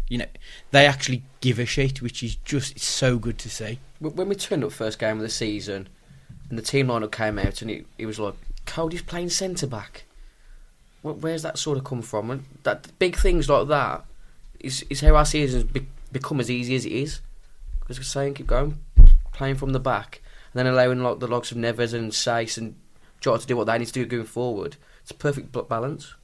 [0.08, 0.26] You know,
[0.72, 3.78] they actually give a shit, which is just it's so good to see.
[4.00, 5.88] When we turned up first game of the season,
[6.48, 8.34] and the team lineup came out, and it, it was like
[8.66, 10.04] Coady's playing centre back.
[11.06, 12.30] Wh- Where's that sort of come from?
[12.30, 14.04] And that big things like that
[14.60, 17.20] is is how our seasons be, become as easy as it is.
[17.80, 18.78] Because we're saying keep going,
[19.32, 20.20] playing from the back,
[20.52, 22.74] and then allowing like the likes of Neves and Saïss and
[23.20, 24.76] Jota to do what they need to do going forward.
[25.02, 26.14] It's a perfect balance.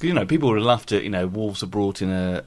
[0.00, 2.44] you know, people would have laughed at, you know, Wolves have brought in a,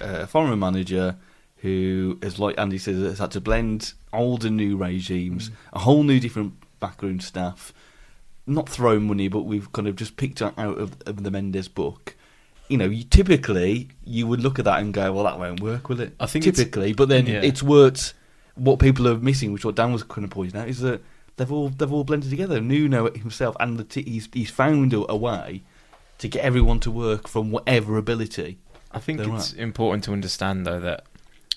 [0.00, 1.16] a foreign manager
[1.56, 5.54] who has, like Andy says, has had to blend old and new regimes, mm.
[5.72, 7.72] a whole new different backroom staff,
[8.46, 12.16] not throw money, but we've kind of just picked out of, of the Mendes book.
[12.68, 15.88] You know, you, typically you would look at that and go, "Well, that won't work,
[15.88, 17.40] will it?" I think typically, but then Yeah.
[17.42, 18.14] it's worked.
[18.54, 21.02] What people are missing, which what Dan was kind of pointing out, is that
[21.36, 22.60] they've all they've all blended together.
[22.60, 25.62] Nuno himself and the t- he's he's found a, a way
[26.18, 28.58] to get everyone to work from whatever ability.
[28.92, 29.54] I think it's right.
[29.56, 31.04] important to understand though that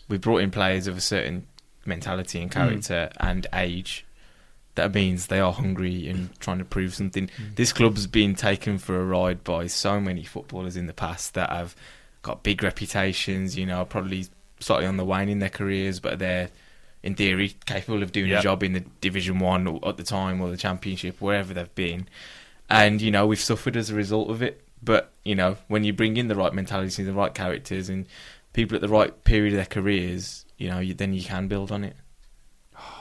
[0.07, 1.47] we brought in players of a certain
[1.85, 2.59] mentality and hmm.
[2.59, 4.05] character and age.
[4.75, 7.27] That means they are hungry and trying to prove something.
[7.27, 7.55] Mm.
[7.55, 11.49] This club's been taken for a ride by so many footballers in the past that
[11.49, 11.75] have
[12.21, 13.57] got big reputations.
[13.57, 14.27] You know, probably
[14.59, 16.49] slightly on the wane in their careers, but they're
[17.03, 18.39] in theory capable of doing Yeah.
[18.39, 22.07] a job in the Division One at the time or the Championship, wherever they've been.
[22.69, 24.61] And you know, we've suffered as a result of it.
[24.83, 28.07] But you know, when you bring in the right mentality, the right characters, and
[28.53, 31.71] people at the right period of their careers, you know, you, then you can build
[31.71, 31.95] on it.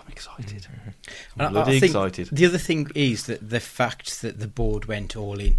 [0.05, 0.67] I'm excited.
[0.69, 2.29] I- I'm I bloody excited.
[2.33, 5.57] The other thing is that the fact that the board went all in.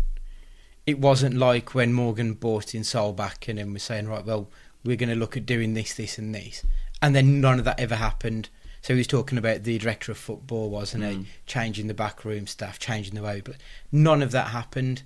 [0.85, 4.49] It wasn't like when Morgan bought in Solbakken and then was saying, right, well,
[4.83, 6.63] we're going to look at doing this, this, and this.
[7.01, 8.49] And then none of that ever happened.
[8.83, 11.17] So he was talking about the director of football, wasn't Mm.
[11.21, 11.25] he?
[11.47, 13.41] Changing the backroom staff, changing the way.
[13.43, 13.55] But
[13.91, 15.01] none of that happened.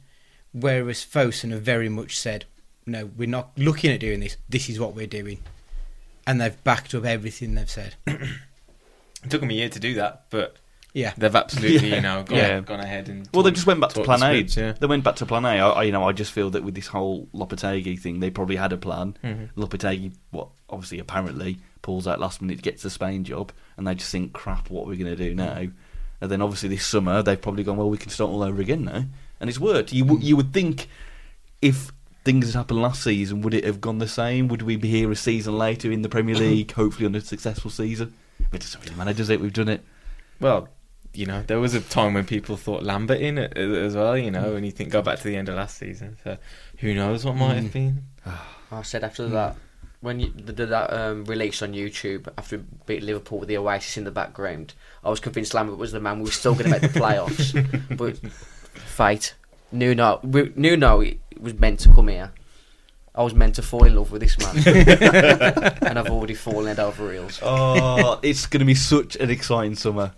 [0.51, 2.43] Whereas Fosun have very much said,
[2.85, 4.35] no, we're not looking at doing this.
[4.49, 5.39] This is what we're doing.
[6.27, 7.95] And they've backed up everything they've said.
[9.23, 10.55] It took them a year to do that, but
[10.93, 11.13] Yeah.
[11.17, 12.59] they've absolutely, you know, gone, Yeah.
[12.61, 13.27] gone ahead and.
[13.33, 14.33] Well, they just went back to talked plan A.
[14.33, 14.73] scripts, yeah.
[14.79, 15.49] They went back to plan A.
[15.49, 18.55] I, I- you know, I just feel that with this whole Lopetegui thing, they probably
[18.55, 19.17] had a plan.
[19.23, 19.49] Mhm.
[19.57, 24.11] Lopetegui, what obviously apparently pulls out last minute, gets the Spain job, and they just
[24.11, 25.67] think, crap, what are we going to do now?
[26.21, 28.83] And then obviously this summer they've probably gone, well, we can start all over again
[28.85, 29.05] now,
[29.39, 29.93] and it's worked.
[29.93, 30.87] You w- you would think
[31.61, 31.91] if
[32.25, 34.47] things had happened last season, would it have gone the same?
[34.49, 37.71] Would we be here a season later in the Premier League, hopefully on a successful
[37.71, 38.13] season?
[38.51, 39.39] But it doesn't really matter, does it?
[39.41, 39.83] We've done it.
[40.39, 40.67] Well,
[41.13, 44.31] you know, there was a time when people thought Lambert in it as well, you
[44.31, 46.17] know, and you think go back to the end of last season.
[46.23, 46.37] So
[46.77, 47.63] who knows what might Mm.
[47.63, 48.03] have been.
[48.71, 49.55] I said after that,
[50.01, 53.97] when you did that um, release on YouTube after we beat Liverpool with the Oasis
[53.97, 56.19] in the background, I was convinced Lambert was the man.
[56.19, 58.17] We were still going to make the playoffs, but
[58.73, 59.33] fate.
[59.71, 62.31] Nuno, we, Nuno it was meant to come here.
[63.15, 64.55] I was meant to fall in love with this man,
[65.81, 67.39] and I've already fallen head over heels.
[67.41, 70.13] Oh, it's going to be such an exciting summer,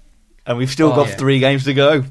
[0.46, 1.16] and we've still oh, got yeah.
[1.16, 2.04] three games to go.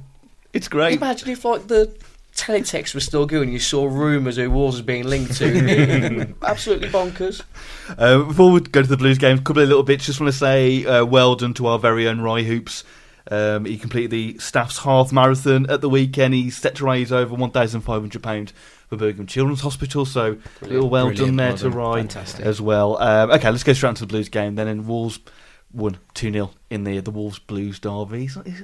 [0.53, 0.97] It's great.
[0.97, 1.95] Imagine if like the
[2.35, 3.53] teletext was still going.
[3.53, 6.35] You saw rumours who Wars was being linked to.
[6.43, 7.43] Absolutely bonkers.
[7.97, 10.07] Uh, before we go to the Blues game, a couple of little bits.
[10.07, 12.85] Just want to say uh, well done to our very own Rye Hoops.
[13.31, 16.35] Um, he completed the staff's half marathon at the weekend.
[16.35, 18.53] He set to raise over £1,500
[18.91, 20.05] for Birmingham Children's Hospital.
[20.05, 21.71] So, a little well done there well to.
[21.71, 22.45] Rye Fantastic.
[22.45, 23.01] as well.
[23.01, 24.69] Um, okay, let's go straight on to the Blues game then.
[24.69, 25.21] And Wolves
[25.73, 28.27] won two 0 in the the Wolves Blues derby.
[28.27, 28.63] Is, is,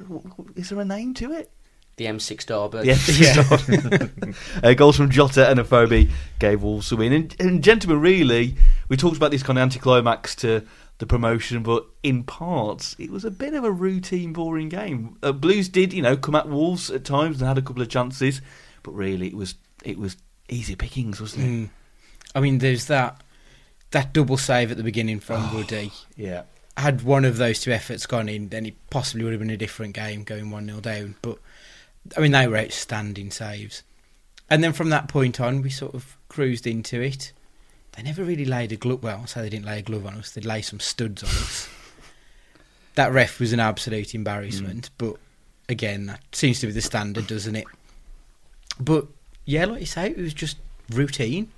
[0.56, 1.50] is there a name to it?
[1.96, 2.88] The M6 derby.
[2.88, 4.38] Yeah.
[4.62, 7.12] uh, goals from Jota and Afobe gave Wolves a win.
[7.14, 8.56] And, and gentlemen, really,
[8.90, 10.66] we talked about this kind of anticlimax to
[10.98, 15.16] the promotion, but in parts, it was a bit of a routine, boring game.
[15.22, 17.88] Uh, Blues did, you know, come at Wolves at times and had a couple of
[17.88, 18.42] chances,
[18.82, 19.54] but really, it was
[19.86, 20.16] it was
[20.48, 21.48] easy pickings, wasn't it?
[21.48, 21.70] Mm.
[22.34, 23.22] I mean, there's that
[23.92, 25.56] that double save at the beginning from Oh.
[25.56, 25.92] Woody.
[26.16, 26.42] Yeah.
[26.76, 29.56] Had one of those two efforts gone in, then it possibly would have been a
[29.56, 31.14] different game, going one 0 down.
[31.22, 31.38] But
[32.16, 33.82] I mean, they were outstanding saves.
[34.50, 37.32] And then from that point on, we sort of cruised into it.
[37.92, 39.02] They never really laid a glove.
[39.02, 40.32] Well, I say they didn't lay a glove on us.
[40.32, 41.68] They'd lay some studs on us.
[42.96, 44.90] that ref was an absolute embarrassment.
[44.98, 45.16] But
[45.68, 47.66] again, that seems to be the standard, doesn't it?
[48.78, 49.06] But
[49.46, 50.58] yeah, like you say, it was just
[50.90, 51.48] routine.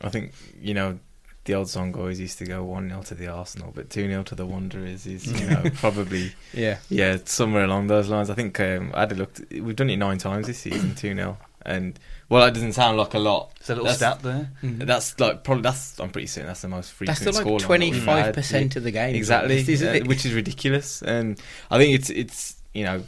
[0.00, 0.98] I think, you know,
[1.44, 4.22] the old song always used to go 1 0 to the Arsenal, but 2 0
[4.24, 6.78] to the Wanderers is, you know, probably, Yeah.
[6.90, 8.30] yeah, somewhere along those lines.
[8.30, 11.14] I think um, I had a look, we've done it nine times this season, 2
[11.14, 11.38] 0.
[11.64, 11.98] And,
[12.28, 13.50] well, that doesn't sound like a lot.
[13.60, 14.50] Is that a little That's- stat there?
[14.62, 17.58] That's like, probably, that's, I'm pretty certain that's the most frequent That's still like scoreline
[17.60, 18.34] that twenty we've five had.
[18.34, 19.14] percent of the game.
[19.16, 20.06] exactly, isn't it?
[20.06, 21.02] which is ridiculous.
[21.02, 23.02] And I think it's it's you know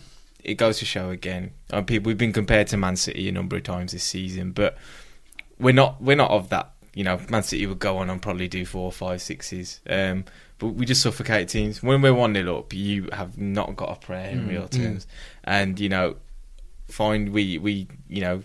[0.44, 1.52] it goes to show again.
[1.86, 4.76] People we've been compared to Man City a number of times this season, but
[5.58, 6.72] we're not we're not of that.
[6.94, 9.80] You know, Man City would go on and probably do four, five, sixes.
[9.88, 10.24] Um,
[10.58, 11.82] but we just suffocate teams.
[11.82, 14.48] When we're one 0 up, you have not got a prayer in Mm.
[14.48, 14.70] real Mm.
[14.70, 15.06] terms.
[15.44, 16.16] And you know,
[16.88, 18.42] find we we you know,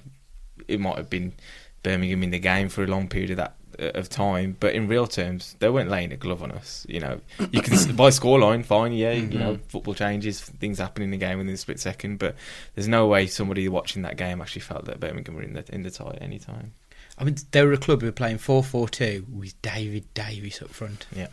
[0.67, 1.33] it might have been
[1.81, 4.87] Birmingham in the game for a long period of that Uh, of time, but in
[4.87, 6.85] real terms, they weren't laying a glove on us.
[6.87, 9.63] You know, you can by scoreline, fine, yeah, you know, mm-hmm.
[9.67, 12.35] football changes, things happen in the game within a split second, but
[12.75, 15.83] there's no way somebody watching that game actually felt that Birmingham were in the in
[15.83, 16.73] the tie at any time.
[17.17, 20.61] I mean, they were a club who were playing 4 4 2 with David Davis
[20.61, 21.05] up front.
[21.15, 21.27] Yeah.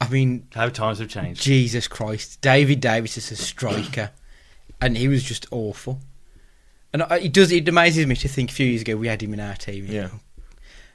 [0.00, 1.42] I mean, How times have changed.
[1.42, 2.40] Jesus Christ.
[2.40, 4.10] David Davis is a striker,
[4.80, 6.00] and he was just awful.
[6.92, 7.52] And it does.
[7.52, 9.86] It amazes me to think a few years ago we had him in our team.
[9.86, 10.02] Yeah.
[10.02, 10.10] know,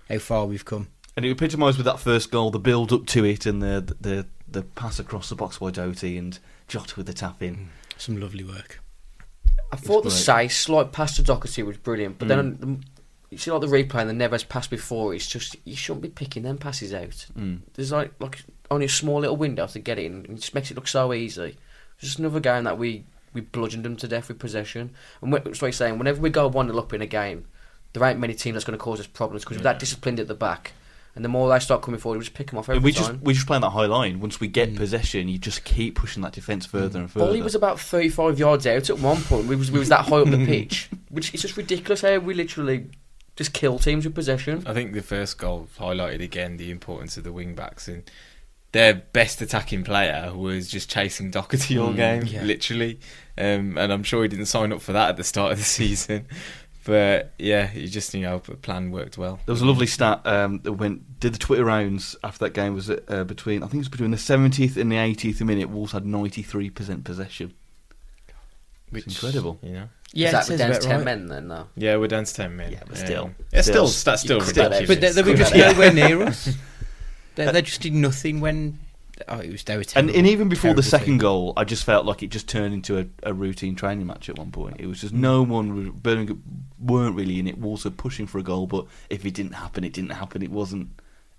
[0.09, 0.87] how far we've come.
[1.17, 4.27] And it epitomised with that first goal, the build up to it, and the the
[4.47, 6.37] the pass across the box by Doherty and
[6.67, 7.69] Jota with the tap in.
[7.97, 8.81] Some lovely work.
[9.71, 12.63] I thought the say slight pass to Doherty was brilliant, but then Mm.
[12.63, 12.85] on the,
[13.31, 15.13] you see like the replay and the Neves pass before.
[15.13, 17.25] It's just you shouldn't be picking them passes out.
[17.37, 17.61] Mm.
[17.73, 20.53] There's like like only a small little window to get it in, and it just
[20.53, 21.57] makes it look so easy.
[21.97, 24.91] Just another game that we we bludgeoned them to death with possession.
[25.21, 25.97] And wh- that's what he's saying.
[25.97, 27.45] Whenever we go one 0 up in a game,
[27.95, 30.27] there ain't many teams that's going to cause us problems because we're that disciplined at
[30.27, 30.73] the back.
[31.15, 33.13] And the more they start coming forward, we just pick them off every we time.
[33.15, 34.19] just we just play on that high line.
[34.19, 34.77] Once we get Mm.
[34.77, 37.31] possession, you just keep pushing that defence further and further.
[37.33, 39.47] Boly was about 35 yards out at one point.
[39.47, 40.89] We was, we was that high up the pitch.
[41.09, 42.89] Which is just ridiculous how we literally
[43.37, 44.63] just kill teams with possession.
[44.65, 48.03] I think the first goal highlighted again the importance of the wing backs and
[48.73, 52.43] their best attacking player was just chasing Doherty all Mm, game, yeah.
[52.43, 52.99] literally.
[53.37, 55.63] Um, and I'm sure he didn't sign up for that at the start of the
[55.79, 56.25] season.
[56.85, 59.39] But yeah, he just you know, the plan worked well.
[59.45, 62.75] There was a lovely stat um, that went did the Twitter rounds after that game.
[62.75, 65.69] Was uh, between I think it was between the 70th and the 80th minute.
[65.69, 67.53] Wolves had 93 percent possession.
[68.91, 69.57] which is incredible.
[69.63, 71.05] You know, Yeah, Is it that says down to ten right.
[71.05, 71.47] men then?
[71.47, 71.67] though?
[71.75, 72.71] yeah, we're down to ten men.
[72.71, 73.31] Yeah, but still.
[73.51, 73.87] yeah, Still.
[73.87, 74.87] still, that's still You could have ridiculous.
[74.87, 76.49] But they, they were just nowhere near us.
[77.33, 78.77] They, they just did nothing when.
[79.29, 80.15] Oh, it was they were And, terrible.
[80.17, 81.17] and even before the second team.
[81.19, 84.37] goal, I just felt like it just turned into a, a routine training match at
[84.37, 84.75] one point.
[84.79, 86.43] It was just no one, Birmingham
[86.79, 87.57] weren't really in it.
[87.57, 90.41] Wolves were pushing for a goal, but if it didn't happen, it didn't happen.
[90.41, 90.89] It wasn't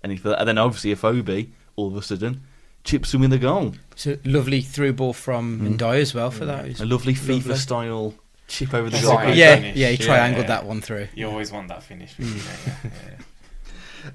[0.03, 0.33] anything.
[0.33, 2.41] And then obviously, Afobe all of a sudden
[2.83, 3.73] chips him in the goal.
[3.91, 5.77] It's a lovely through ball from Mm.
[5.77, 6.79] N'Diaye as well for that.
[6.79, 7.55] A lovely FIFA lovely.
[7.57, 8.13] style
[8.47, 9.33] chip over the That's goal.
[9.35, 9.75] Yeah, finish.
[9.77, 10.47] yeah, he triangled yeah.
[10.47, 11.09] that one through.
[11.13, 12.15] You always want that finish.
[12.15, 12.35] Mm.
[12.83, 13.17] yeah, yeah.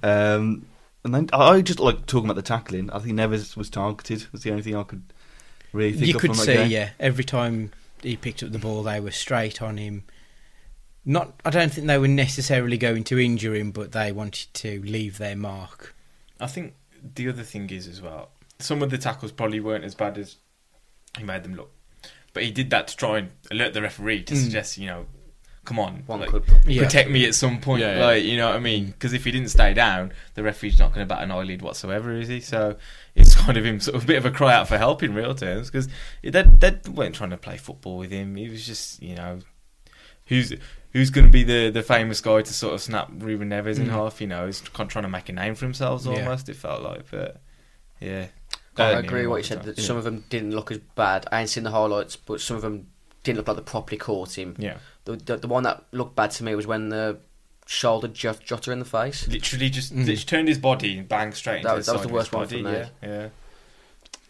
[0.37, 0.65] Um,
[1.05, 2.91] and then I I just like talking about the tackling.
[2.91, 4.27] I think Neves was targeted.
[4.33, 5.03] Was the only thing I could
[5.73, 6.71] really think You of could from that see, game.
[6.71, 10.05] yeah, every time he picked up the ball, they were straight on him.
[11.05, 14.81] Not, I don't think they were necessarily going to injure him, but they wanted to
[14.83, 15.95] leave their mark.
[16.41, 16.75] I think
[17.17, 18.29] the other thing is as well,
[18.61, 20.37] some of the tackles probably weren't as bad as
[21.19, 21.73] he made them look,
[22.33, 24.45] but he did that to try and alert the referee to Mm.
[24.45, 25.07] suggest, you know,
[25.65, 26.45] come on, One like, could.
[26.65, 26.83] Yeah.
[26.83, 27.83] protect me at some point.
[27.83, 28.05] Yeah, yeah.
[28.05, 28.87] Like, you know what I mean?
[28.87, 32.13] Because if he didn't stay down, the referee's not going to bat an eyelid whatsoever,
[32.15, 32.41] is he?
[32.41, 32.77] So
[33.15, 35.15] it's kind of him sort of a bit of a cry out for help in
[35.15, 35.89] real terms because
[36.23, 38.35] they, they weren't trying to play football with him.
[38.37, 39.39] He was just, you know,
[40.27, 40.53] who's
[40.93, 43.87] who's going to be the, the famous guy to sort of snap Ruben Neves in
[43.87, 43.91] Mm.
[43.91, 44.21] half?
[44.21, 46.13] You know, he's kind of trying to make a name for himself Yeah.
[46.19, 46.49] almost.
[46.49, 47.41] It felt like, but
[48.01, 48.27] yeah.
[48.77, 49.63] I agree hear what you said.
[49.65, 49.85] That Yeah.
[49.85, 51.27] some of them didn't look as bad.
[51.33, 52.89] I ain't seen the highlights, but some of them
[53.25, 54.55] didn't look like they properly caught him.
[54.59, 57.19] Yeah, The, the, the one that looked bad to me was when the
[57.67, 59.29] shoulder Jot- Jota in the face.
[59.29, 59.99] literally just Mm.
[59.99, 62.11] literally turned his body and bang straight into That the was- that was the of
[62.11, 62.63] his worst one for body.
[62.65, 62.71] me.
[62.73, 63.29] Yeah, yeah.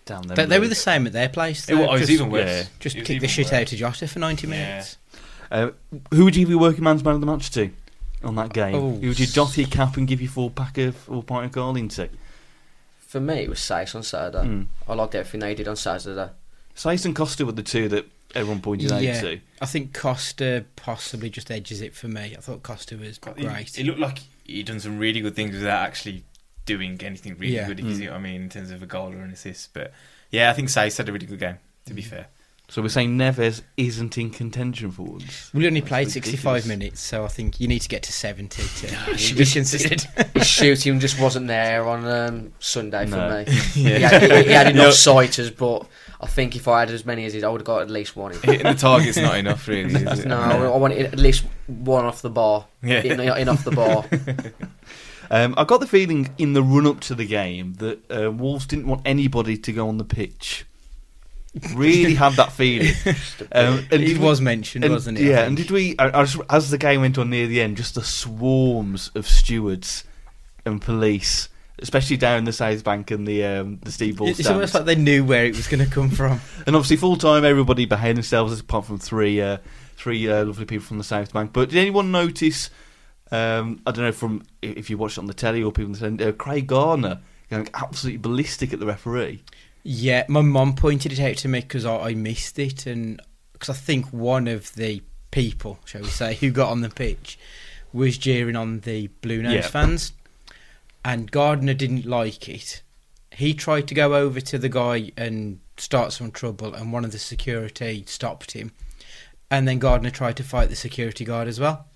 [0.04, 1.68] Damn them They, they were the same at their place.
[1.68, 2.48] It though, was just, even worse.
[2.50, 3.52] yeah, Just kick the shit worse.
[3.52, 4.50] out of Jota for 90 Yeah.
[4.50, 4.96] minutes.
[5.50, 5.70] Uh,
[6.12, 7.70] who would you give your working man's man of the match to
[8.24, 8.74] on that game?
[8.74, 8.90] Oh.
[8.98, 11.52] Who would you dot your cap and give you full pack of full pint of
[11.52, 12.08] goal into?
[12.98, 14.46] For me, it was Saïss on Saturday.
[14.48, 14.66] Mm.
[14.88, 16.30] I liked everything they did on Saturday.
[16.74, 19.16] Saïss and Costa were the two that everyone pointed Yeah.
[19.16, 19.40] out to.
[19.60, 22.34] I think Costa possibly just edges it for me.
[22.36, 23.78] I thought Costa was He- great.
[23.78, 26.24] It looked like he'd done some really good things without actually
[26.64, 27.66] doing anything really Yeah.
[27.66, 27.80] good.
[27.80, 27.98] If you Mm.
[27.98, 29.72] see what I mean in terms of a goal or an assist.
[29.72, 29.92] But
[30.30, 31.58] yeah, I think Saïss had a really good game.
[31.86, 31.96] To Mm.
[31.96, 32.26] be fair,
[32.72, 35.52] So we're saying Neves isn't in contention for once.
[35.52, 36.66] We only That's played 65 ridiculous.
[36.66, 39.52] minutes, so I think you need to get to 70 to Yeah, should be just-
[39.52, 40.00] considered.
[40.34, 43.44] His shooting just wasn't there on um, Sunday for No.
[43.46, 43.52] me.
[43.74, 45.86] He, had, he, he had enough sighters, but
[46.18, 48.16] I think if I had as many as he, I would have got at least
[48.16, 48.32] one.
[48.42, 49.92] hitting the target's not enough, really.
[49.94, 50.26] Is it?
[50.26, 52.66] No, I wanted at least one off the bar.
[52.82, 53.02] Yeah.
[53.02, 54.06] In, in off the bar.
[55.30, 58.66] Um, I got the feeling in the run up to the game that uh, Wolves
[58.66, 60.64] didn't want anybody to go on the pitch.
[61.74, 62.94] Really had that feeling.
[63.54, 65.24] Um, and it did we- was mentioned, and- wasn't it?
[65.24, 69.10] Yeah, and did we, as the game went on near the end, just the swarms
[69.14, 70.04] of stewards
[70.64, 74.50] and police, especially down the South Bank and the um, the Steve Bull It's stands.
[74.54, 76.40] almost like they knew where it was going to come from.
[76.66, 79.58] And obviously, full time, everybody behaved themselves apart from three uh,
[79.96, 81.52] three uh, lovely people from the South Bank.
[81.52, 82.70] But did anyone notice?
[83.30, 86.22] Um, I don't know from if you watched it on the telly or people saying
[86.22, 89.42] uh, Craig Gardner going absolutely ballistic at the referee.
[89.84, 93.20] Yeah, my mum pointed it out to me because I, I missed it, and
[93.52, 97.38] because I think one of the people, shall we say, who got on the pitch
[97.92, 99.60] was jeering on the Blue Nose Yeah.
[99.62, 100.12] fans,
[101.04, 102.82] and Gardner didn't like it.
[103.32, 107.12] He tried to go over to the guy and start some trouble, and one of
[107.12, 108.72] the security stopped him,
[109.50, 111.86] and then Gardner tried to fight the security guard as well.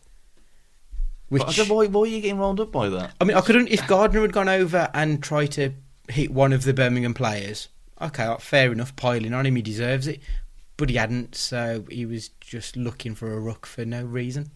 [1.29, 3.13] Which But I why, why are you getting rolled up by that?
[3.21, 3.69] I mean, I couldn't.
[3.69, 5.73] If Gardner had gone over and tried to
[6.09, 7.69] hit one of the Birmingham players,
[8.01, 10.21] okay, like, fair enough, piling on him, he deserves it.
[10.77, 14.51] But he hadn't, so he was just looking for a ruck for no reason.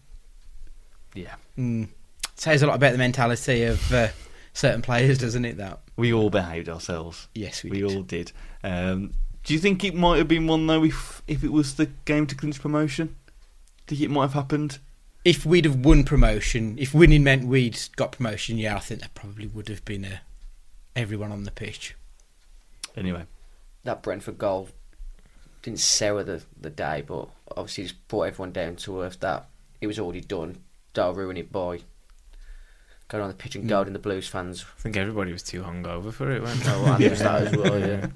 [1.13, 1.89] Yeah, Mm.
[2.35, 4.07] Says a lot about the mentality of uh,
[4.53, 5.57] certain players, doesn't it?
[5.57, 7.27] That we all behaved ourselves.
[7.35, 7.91] yes, we, We, did.
[7.95, 8.31] all did.
[8.63, 11.87] Um, do you think it might have been one though if if it was the
[12.05, 13.15] game to clinch promotion?
[13.87, 14.79] Do you think it might have happened?
[15.25, 19.13] If we'd have won promotion, if winning meant we'd got promotion, yeah, I think that
[19.13, 20.17] probably would have been uh,
[20.95, 21.95] everyone on the pitch.
[22.95, 23.23] Anyway,
[23.83, 24.69] that Brentford goal
[25.61, 29.47] didn't sour the, the day, but obviously just brought everyone down to earth that
[29.79, 30.57] it was already done.
[30.93, 31.79] Don't ruin it by
[33.07, 33.69] going on the pitch and Mm.
[33.69, 34.65] goading the Blues fans.
[34.77, 36.71] I think everybody was too hungover for it, weren't they?
[36.71, 38.07] Oh, and there's that as well, yeah.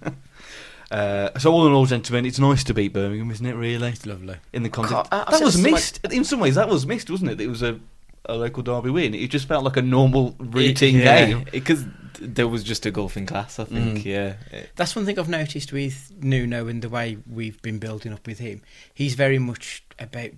[0.91, 3.53] uh, so all in all, gentlemen, it's nice to beat Birmingham, isn't it?
[3.55, 4.38] Really, It's lovely.
[4.53, 5.99] in the context I- I've that was this to my- missed.
[6.11, 7.41] In some ways, that was missed, wasn't it?
[7.41, 7.80] It was a,
[8.26, 9.13] a local derby win.
[9.13, 11.45] It just felt like a normal routine yeah, game.
[11.51, 11.86] because
[12.20, 13.59] there was just a golfing class.
[13.59, 13.99] I think.
[13.99, 14.05] Mm.
[14.05, 14.34] Yeah.
[14.76, 18.39] That's one thing I've noticed with Nuno and the way we've been building up with
[18.39, 18.61] him.
[18.93, 20.32] He's very much about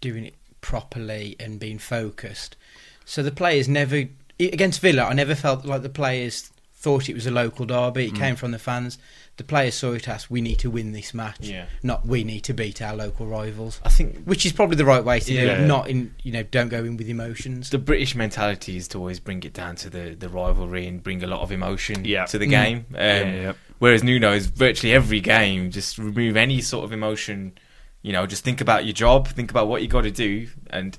[0.00, 2.56] doing it properly and being focused.
[3.04, 4.04] So the players never
[4.40, 5.04] against Villa.
[5.04, 8.06] I never felt like the players thought it was a local derby.
[8.06, 8.18] It Mm.
[8.18, 8.98] came from the fans.
[9.36, 11.66] The players saw it as we need to win this match, Yeah.
[11.82, 13.80] not we need to beat our local rivals.
[13.84, 15.66] I think Which is probably the right way to do it.
[15.66, 17.70] Not in you know don't go in with emotions.
[17.70, 21.24] the British mentality is to always bring it down to the, the rivalry and bring
[21.24, 22.26] a lot of emotion Yeah.
[22.26, 22.50] to the Mm.
[22.50, 22.76] game.
[22.90, 23.52] Um, Yeah, yeah.
[23.80, 27.58] Whereas Nuno is virtually every game just remove any sort of emotion.
[28.02, 30.96] You know, just think about your job, think about what you got to do, and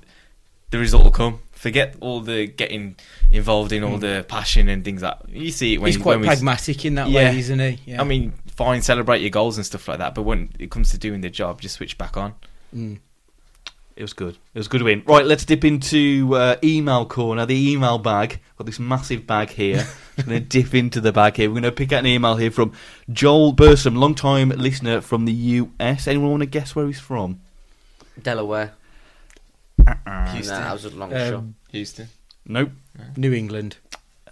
[0.71, 1.39] the result will come.
[1.55, 2.95] Forget all the getting
[3.31, 4.01] involved in all Mm.
[4.01, 6.95] the passion and things like you see it when He's quite when we- pragmatic in
[6.95, 7.31] that Yeah.
[7.31, 7.79] way, isn't he?
[7.85, 8.01] Yeah.
[8.01, 10.97] I mean, fine, celebrate your goals and stuff like that, but when it comes to
[10.97, 12.33] doing the job, just switch back on.
[12.75, 12.99] Mm.
[13.95, 14.35] It was good.
[14.53, 15.03] It was a good win.
[15.05, 17.45] Right, let's dip into uh, email corner.
[17.45, 18.41] The email bag.
[18.57, 19.87] Got this massive bag here.
[20.17, 21.47] Just going to dip into the bag here.
[21.49, 22.73] We're going to pick out an email here from
[23.11, 26.07] Joel Bursom, long time listener from the US.
[26.09, 27.39] Anyone want to guess where he's from?
[28.21, 28.73] Delaware.
[29.87, 30.57] Uh, Houston.
[30.57, 31.33] Nah, that was a long shot.
[31.33, 32.07] Um, Houston.
[32.45, 32.71] nope.
[33.17, 33.77] New England.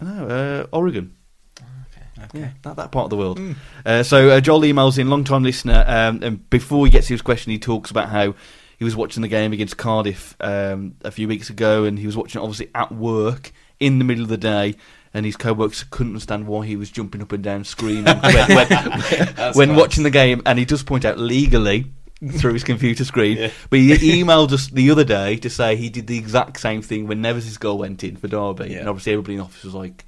[0.00, 1.16] No, uh, Oregon.
[1.60, 2.40] Okay.
[2.40, 3.38] Yeah, that, that part of the world.
[3.38, 3.56] Mm.
[3.84, 7.14] Uh, so uh, Joel emails in, long time listener, um, and before he gets to
[7.14, 8.34] his question, he talks about how
[8.78, 12.16] he was watching the game against Cardiff um, a few weeks ago, and he was
[12.16, 14.74] watching it obviously at work in the middle of the day,
[15.12, 19.52] and his co-workers couldn't understand why he was jumping up and down screaming when, when,
[19.54, 21.86] when watching the game, and he does point out legally
[22.30, 23.36] through his computer screen.
[23.38, 23.50] Yeah.
[23.70, 27.06] But he emailed us the other day to say he did the exact same thing
[27.06, 28.78] when Neves' goal went in for Derby, Yeah.
[28.80, 30.04] and obviously everybody in the office was like,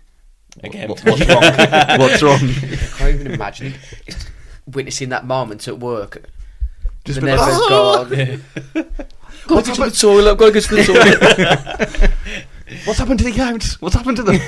[0.61, 0.89] "What- Again.
[0.89, 1.43] what- what's wrong?
[2.01, 3.75] what's wrong?" I can't even imagine
[4.07, 4.31] it.
[4.67, 6.29] witnessing that moment at work.
[7.05, 8.85] Just the been like, Neves gone.
[9.47, 10.39] Gotta go to the toilet.
[10.39, 12.11] Got to go to the toilet.
[12.85, 13.81] What's happened to the accounts?
[13.81, 14.41] What's happened to them?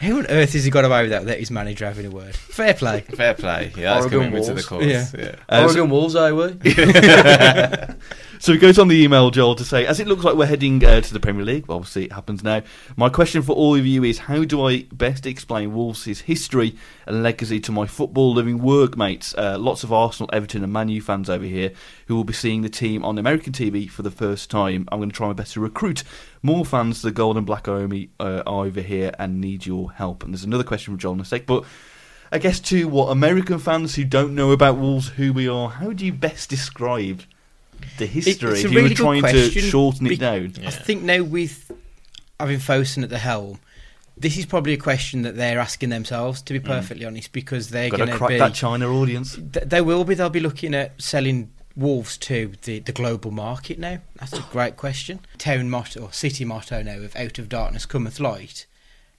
[0.00, 2.34] How on earth has he got away with that without his manager having a word?
[2.36, 3.00] Fair play.
[3.16, 3.72] Fair play.
[3.76, 4.66] Yeah, that's Oregon commitment to the Wolves.
[4.66, 4.84] cause.
[4.84, 5.06] Yeah.
[5.18, 5.34] Yeah.
[5.58, 6.48] So, Oregon Wolves, are we?
[8.38, 10.84] so he goes on the email, Joel, to say, as it looks like we're heading
[10.84, 12.62] uh, to the Premier League, well, obviously it happens now.
[12.96, 16.76] My question for all of you is, how do I best explain Wolves' history
[17.06, 19.34] and legacy to my football-loving workmates?
[19.36, 21.72] Uh, lots of Arsenal, Everton, and Man U fans over here
[22.06, 24.88] who will be seeing the team on American TV for the first time.
[24.92, 26.02] I'm going to try my best to recruit
[26.42, 30.22] more fans to the Golden Black Army uh, over here and need your help.
[30.22, 31.64] And there's another question from Joel in a sec, but.
[32.32, 35.92] I guess to what American fans who don't know about Wolves, who we are, how
[35.92, 37.22] do you best describe
[37.98, 40.16] the history it's a if you were really good trying to question, shorten it be-
[40.16, 40.52] down?
[40.60, 40.68] Yeah.
[40.68, 41.70] I think now with
[42.38, 43.58] having Fosun at the helm,
[44.16, 46.42] this is probably a question that they're asking themselves.
[46.42, 46.64] To be mm.
[46.64, 49.36] perfectly honest, because they're Got going to to crack be that China audience.
[49.36, 50.14] th- they will be.
[50.14, 53.98] They'll be looking at selling Wolves to the, the global market now.
[54.18, 55.20] That's a great question.
[55.36, 58.66] Town motto or city motto now of "Out of darkness cometh light"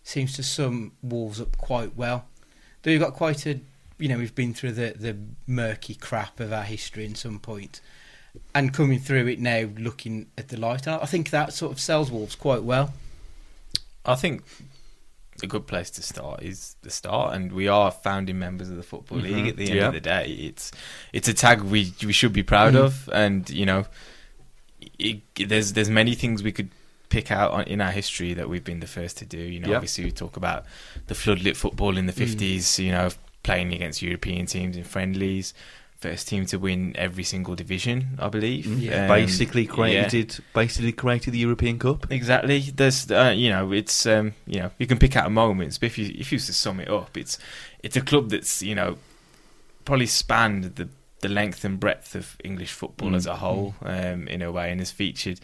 [0.04, 2.26] seems to sum Wolves up quite well.
[2.82, 3.60] Though we've got quite a,
[4.00, 7.82] you know, we've been through the the murky crap of our history in some point,
[8.56, 10.88] and coming through it now, looking at the light.
[10.88, 12.94] And I think that sort of sells Wolves quite well.
[14.06, 14.44] I think
[15.44, 18.84] a good place to start is the start, and we are founding members of the
[18.84, 19.24] football Mhm.
[19.24, 19.48] league.
[19.50, 19.88] At the end Yeah.
[19.88, 20.72] of the day, it's
[21.14, 22.80] it's a tag we we should be proud Mm.
[22.86, 23.86] of, and you know,
[25.00, 26.70] it, there's there's many things we could
[27.10, 29.38] pick out on, in our history that we've been the first to do.
[29.38, 29.76] You know, Yeah.
[29.76, 30.66] obviously we talk about
[31.08, 32.18] the floodlit football in the Mm.
[32.18, 32.80] fifties.
[32.80, 33.10] You know,
[33.44, 35.54] playing against European teams in friendlies.
[36.08, 38.66] First team to win every single division, I believe.
[38.66, 39.04] Yeah.
[39.04, 39.72] Um, basically yeah.
[39.72, 42.12] created, basically created the European Cup.
[42.12, 42.60] Exactly.
[42.60, 45.98] There's, uh, you know, it's, um, you know, you can pick out moments, but if
[45.98, 47.38] you if you to sum it up, it's
[47.84, 48.98] it's a club that's, you know,
[49.84, 50.88] probably spanned the
[51.22, 53.16] the length and breadth of English football Mm.
[53.16, 55.40] as a whole, um, in a way, and has featured,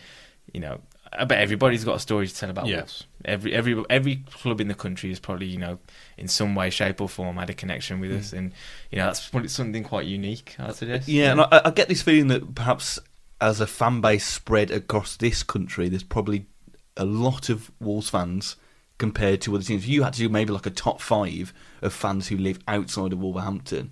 [0.53, 0.79] you know,
[1.17, 2.77] I bet everybody's got a story to tell about Yeah.
[2.77, 3.05] Wolves.
[3.25, 5.79] Every every every club in the country has probably, you know,
[6.17, 8.51] in some way, shape, or form had a connection with us, and
[8.91, 10.55] you know, that's probably something quite unique.
[10.59, 11.07] I suggest.
[11.07, 12.99] Yeah, and I, I get this feeling that perhaps
[13.41, 16.45] as a fan base spread across this country, there's probably
[16.97, 18.55] a lot of Wolves fans
[18.97, 19.83] compared to other teams.
[19.83, 23.11] If you had to do maybe like a top five of fans who live outside
[23.11, 23.91] of Wolverhampton,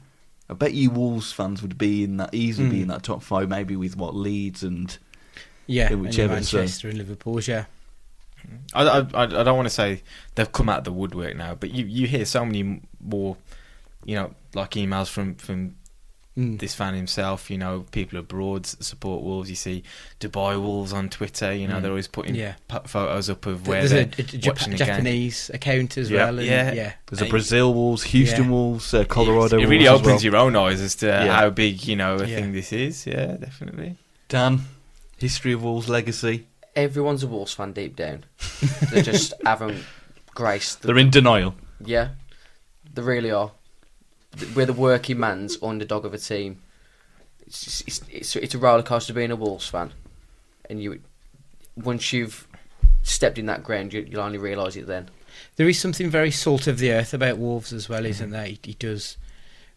[0.49, 2.81] I bet you Wolves fans would be in that easily be Mm.
[2.83, 4.97] in that top five, maybe with what Leeds and
[5.67, 7.47] Yeah, and whichever, so- Manchester and Liverpool's.
[7.47, 7.65] Yeah,
[8.73, 8.83] I,
[9.13, 10.01] I, I don't want to say
[10.35, 13.37] they've come out of the woodwork now, but you, you hear so many more,
[14.03, 15.75] you know, like emails from, from
[16.37, 16.59] Mm.
[16.59, 19.49] this fan himself, you know, people abroad support Wolves.
[19.49, 19.83] You see
[20.21, 21.81] Dubai Wolves on Twitter, you know, Mm.
[21.81, 22.53] they're always putting Yeah.
[22.85, 24.77] photos up of where There's a, they're a Jap- watching game.
[24.77, 26.23] Japanese account as Yeah.
[26.27, 26.37] well.
[26.39, 26.71] And, Yeah.
[26.71, 28.49] yeah, there's a Brazil Wolves, Houston Yeah.
[28.49, 29.59] Wolves, uh, Colorado.
[29.59, 30.21] It really opens well.
[30.23, 33.05] your own eyes as to how big, you know, a thing this is.
[33.05, 33.97] Yeah, definitely.
[34.29, 34.61] Dan,
[35.21, 36.47] history of Wolves legacy.
[36.75, 38.25] Everyone's a Wolves fan deep down.
[38.91, 39.83] they just haven't
[40.33, 40.81] graced.
[40.81, 41.55] The, They're in denial.
[41.83, 42.09] Yeah,
[42.93, 43.51] they really are.
[44.55, 46.61] We're the working man's underdog of a team.
[47.45, 49.91] It's just- it's it's, it's a rollercoaster being a Wolves fan,
[50.69, 51.01] and you
[51.75, 52.47] once you've
[53.03, 55.09] stepped in that ground, you, you'll only realise it then.
[55.55, 58.33] There is something very salt of the earth about Wolves as well, isn't mm-hmm.
[58.33, 58.45] there?
[58.45, 59.17] He, he does.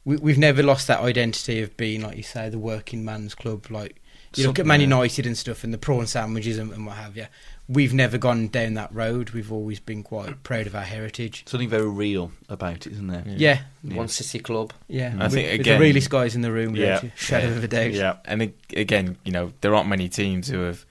[0.04, 3.70] We, we've never lost that identity of being, like you say, the working man's club.
[3.70, 4.02] Like
[4.38, 4.80] you look at Man.
[4.80, 7.26] United and stuff, and the prawn sandwiches and, and what have you.
[7.68, 9.30] We've never gone down that road.
[9.30, 11.44] We've always been quite proud of our heritage.
[11.46, 13.22] Something very real about it, isn't there?
[13.26, 13.96] Yeah, Yeah.
[13.96, 14.72] One City club.
[14.86, 15.14] yeah.
[15.18, 17.00] I With- think, again- the realest guys in the room, Yeah.
[17.02, 17.54] yeah, shadow Yeah.
[17.56, 17.92] of a doubt.
[17.92, 18.16] Yeah.
[18.26, 20.84] And again, you know, there aren't many teams who have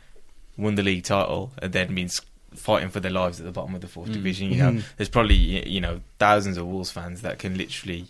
[0.57, 2.09] won the league title and then been
[2.55, 4.13] fighting for their lives at the bottom of the fourth Mm.
[4.13, 4.49] division.
[4.51, 4.83] You know, Mm.
[4.97, 5.35] there's probably
[5.69, 8.07] you know thousands of Wolves fans that can literally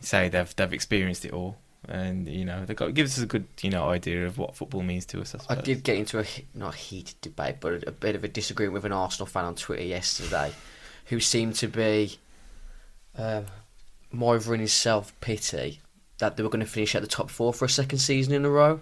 [0.00, 1.56] say they've they've experienced it all,
[1.86, 4.82] and you know they got gives us a good you know idea of what football
[4.82, 5.34] means to us.
[5.48, 6.24] I, I did get into a
[6.54, 9.44] not a heated debate, but a, a bit of a disagreement with an Arsenal fan
[9.44, 10.52] on Twitter yesterday,
[11.06, 12.18] who seemed to be
[13.16, 13.44] um,
[14.12, 15.80] in his self pity
[16.18, 18.44] that they were going to finish at the top four for a second season in
[18.44, 18.80] a row.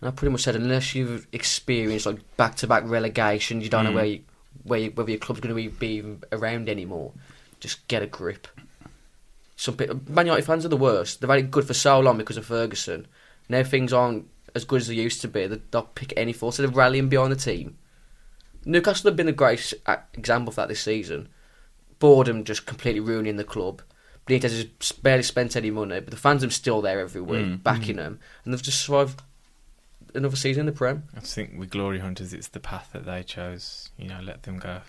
[0.00, 3.84] And I pretty much said, unless you've experienced like back to back relegation, you don't
[3.84, 3.94] know Mm.
[3.94, 4.20] where you,
[4.64, 7.12] where you, whether your club's going to be, be around anymore.
[7.60, 8.46] Just get a grip.
[9.56, 11.20] Some people, Man United fans are the worst.
[11.20, 13.06] They've had it good for so long because of Ferguson.
[13.48, 15.46] Now things aren't as good as they used to be.
[15.46, 16.56] They- They'll pick any force.
[16.56, 17.76] They're rallying behind the team.
[18.64, 19.72] Newcastle have been a great
[20.14, 21.28] example of that this season.
[21.98, 23.82] Boredom just completely ruining the club.
[24.26, 27.62] Benitez has barely spent any money, but the fans are still there every week, Mm.
[27.62, 29.22] backing them, and they've just survived
[30.14, 31.04] another season in the Prem.
[31.14, 33.90] I think with Glory Hunters, it's the path that they chose.
[33.98, 34.80] You know, let them go.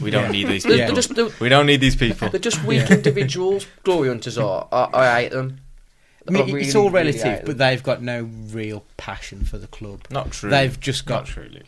[0.00, 0.78] We don't need these people.
[0.78, 2.28] they're just they're, we don't need these people.
[2.28, 2.94] they're just weak Yeah.
[2.96, 3.66] individuals.
[3.84, 4.66] Glory hunters are.
[4.72, 5.60] I, I hate them.
[6.28, 9.66] I mean, I it's all relative, hate but they've got no real passion for the
[9.68, 10.06] club.
[10.10, 10.50] Not true.
[10.50, 11.62] They've just not got truly.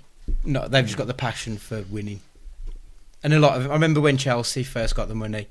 [0.45, 2.21] no, they've just got the passion for winning.
[3.23, 5.49] And a lot of I remember when Chelsea first got the money,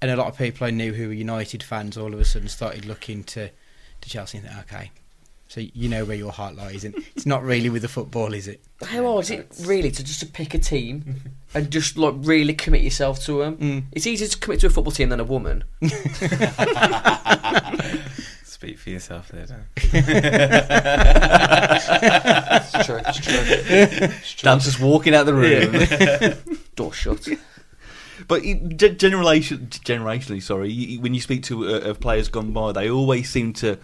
[0.00, 2.48] and a lot of people I knew who were United fans all of a sudden
[2.48, 3.50] started looking to
[4.00, 4.90] to Chelsea and think, okay,
[5.50, 8.46] so you know where your heart lies, and it's not really with the football, is
[8.46, 8.60] it?
[8.84, 11.16] How hard is it really to just to pick a team
[11.54, 13.56] and just like really commit yourself to them?
[13.56, 13.82] Mm.
[13.90, 15.64] It's easier to commit to a football team than a woman.
[18.44, 19.64] Speak for yourself there, Dan.
[19.76, 19.92] It's
[22.86, 23.00] true.
[23.04, 23.34] It's true.
[23.42, 24.46] It's true.
[24.48, 25.72] Dan's just walking out the room.
[26.76, 27.26] Door shut.
[28.28, 32.88] But it- generation, generationally, sorry, when you speak to uh, of players gone by, they
[32.88, 33.78] always seem to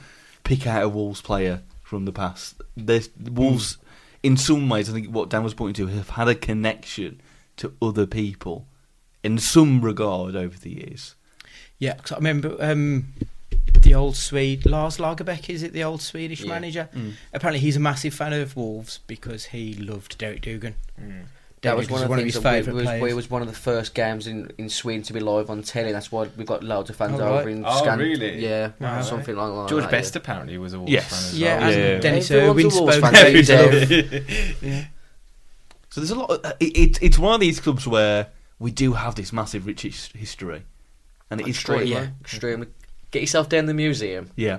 [0.47, 2.63] pick out a Wolves player from the past.
[2.77, 3.79] There's the Wolves,
[4.23, 7.21] in some ways, I think what Dan was pointing to, have had a connection
[7.57, 8.67] to other people
[9.23, 11.15] in some regard over the years.
[11.79, 13.13] Yeah, because I remember um,
[13.83, 15.51] the old Swede Lars Lagerbäck.
[15.51, 16.49] Is it the old Swedish Yeah.
[16.49, 16.89] manager?
[16.95, 17.15] Mm.
[17.33, 20.75] Apparently, he's a massive fan of Wolves because he loved Derek Dougan.
[21.01, 21.25] Mm.
[21.63, 23.03] That was one of the his things that favourite we, was, players.
[23.03, 25.91] we was one of the first games in, in Sweden to be live on telly.
[25.91, 27.41] That's why we've got loads of fans Oh, right.
[27.41, 28.39] over in Oh, Scan- really?
[28.45, 29.01] Yeah, Wow.
[29.03, 29.69] something like that.
[29.71, 29.91] George yeah.
[29.91, 31.09] Best apparently was a Wolves Yes.
[31.09, 31.69] fan as Yeah, well.
[31.71, 31.99] and Yeah.
[31.99, 33.13] Denis Everyone's Irwin a Wolves spoke.
[33.13, 34.63] fan, about Dave.
[34.63, 34.87] it.
[35.91, 36.31] So there's a lot.
[36.31, 38.29] Of, it, it, it's one of these clubs where
[38.59, 40.63] we do have this massive rich his- history,
[41.31, 41.95] and it is Extremely, great.
[42.03, 42.09] yeah.
[42.21, 42.67] extremely.
[43.13, 44.31] Get yourself down the museum.
[44.37, 44.59] Yeah,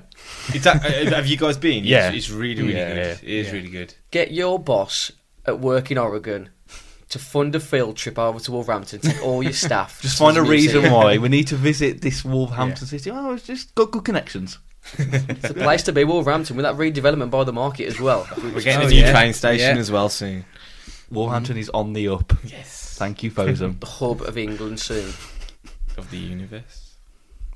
[0.49, 0.79] It's a- uh,
[1.15, 1.83] have you guys been?
[1.85, 2.07] Yeah.
[2.07, 2.97] It's, it's really, really Yeah, good.
[2.97, 3.11] yeah.
[3.11, 3.53] It is Yeah.
[3.53, 3.93] really good.
[4.09, 5.11] Get your boss
[5.45, 6.49] at work in Oregon
[7.09, 8.99] to fund a field trip over to Wolverhampton.
[8.99, 10.01] Take all your staff.
[10.01, 10.93] just to find a reason museum.
[10.93, 13.09] why we need to visit this Wolverhampton city.
[13.11, 14.59] Oh, it's just got good connections.
[14.99, 18.25] It's a place to be, Wolverhampton, with that redevelopment by the market as well.
[18.41, 19.11] We're getting Oh, a new yeah.
[19.11, 19.81] train station Yeah.
[19.81, 20.45] as well soon.
[21.11, 21.59] Wolverhampton mm.
[21.59, 22.31] is on the up.
[22.45, 22.95] Yes.
[22.97, 23.79] Thank you, Fosun.
[23.81, 25.13] The hub of England soon.
[25.97, 26.95] Of the universe.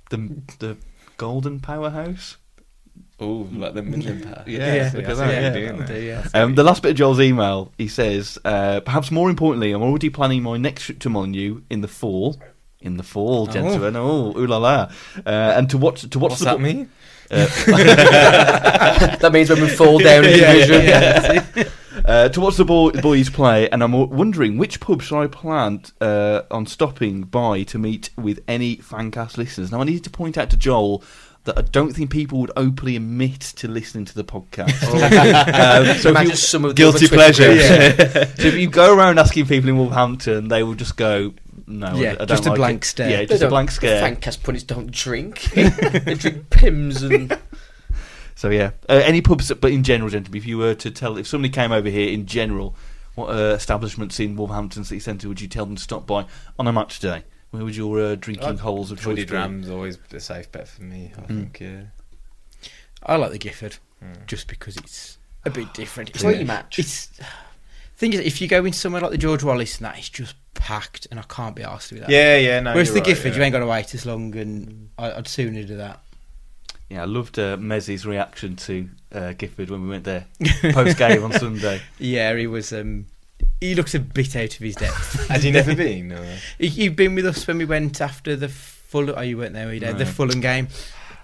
[0.10, 0.78] the the
[1.18, 2.36] Golden Powerhouse.
[3.22, 4.43] Oh, like the Midland Power.
[4.47, 5.49] Yeah, See, look I at that, yeah.
[5.51, 6.28] doing that'll do, yeah.
[6.34, 10.09] Um, the last bit of Joel's email, he says, uh, perhaps more importantly, I'm already
[10.09, 12.38] planning my next trip to Molineux in the fall.
[12.82, 13.51] In the fall, Oh.
[13.53, 13.95] gentlemen.
[13.95, 14.91] Oh, ooh la la.
[15.24, 16.89] Uh, and to watch to watch What's the that bo- mean?
[17.30, 17.45] Uh,
[19.19, 20.86] That means when we fall down in Yeah, division.
[21.55, 21.63] yeah.
[22.05, 25.84] uh, to watch the boy, boys play, and I'm wondering which pub should I plan
[26.01, 29.72] uh, on stopping by to meet with any fancast listeners.
[29.72, 31.03] Now, I needed to point out to Joel
[31.46, 34.72] that I don't think people would openly admit to listening to the podcast.
[35.92, 37.46] Um, so Imagine you- some of the guilty other pleasure.
[37.54, 38.36] groups.
[38.42, 41.34] so if you go around asking people in Wolverhampton, they will just go,
[41.68, 43.10] "No, Yeah, I, don't just a like blank it." stare.
[43.10, 44.02] Yeah, just a don't- blank scare.
[44.04, 45.42] Fancast punish don't drink.
[45.54, 47.38] they drink Pims and
[48.36, 51.28] So yeah, uh, any pubs, but in general, gentlemen, if you were to tell, if
[51.28, 52.76] somebody came over here in general,
[53.16, 56.26] what uh, establishments in Wolverhampton City Centre would you tell them to stop by
[56.60, 57.24] on a match day?
[57.52, 59.36] Where would your uh, drinking I'd- holes of choice Wooded be?
[59.36, 61.12] Ram's always a safe bet for me.
[61.18, 61.28] I Mm.
[61.28, 61.60] think.
[61.60, 61.82] Yeah.
[63.04, 64.26] I like the Gifford Mm.
[64.26, 66.10] just because it's a bit different.
[66.12, 66.80] It's, pre-match.
[66.80, 67.10] it's
[67.97, 70.36] thing is, if you go in somewhere like the George Wallis and that, it's just
[70.56, 72.10] packed, and I can't be asked with that.
[72.10, 72.60] Yeah, yeah.
[72.62, 73.38] No, Whereas the right, Gifford, yeah.
[73.38, 76.02] you ain't got to wait as long, and I, I'd sooner do that.
[76.89, 80.26] Yeah, I loved uh, Mezzy's reaction to uh, Gifford when we went there
[80.72, 81.82] post game on Sunday.
[81.99, 82.74] Yeah, he was.
[82.74, 83.06] Um,
[83.62, 85.28] he looks a bit out of his depth.
[85.30, 86.12] Had he never been?
[86.12, 86.38] Or?
[86.57, 89.09] He, you've been with us when we went after the full.
[89.18, 89.68] Oh, you weren't there.
[89.68, 89.97] were you, Dave?
[89.97, 90.12] The No.
[90.12, 90.68] Fulham game.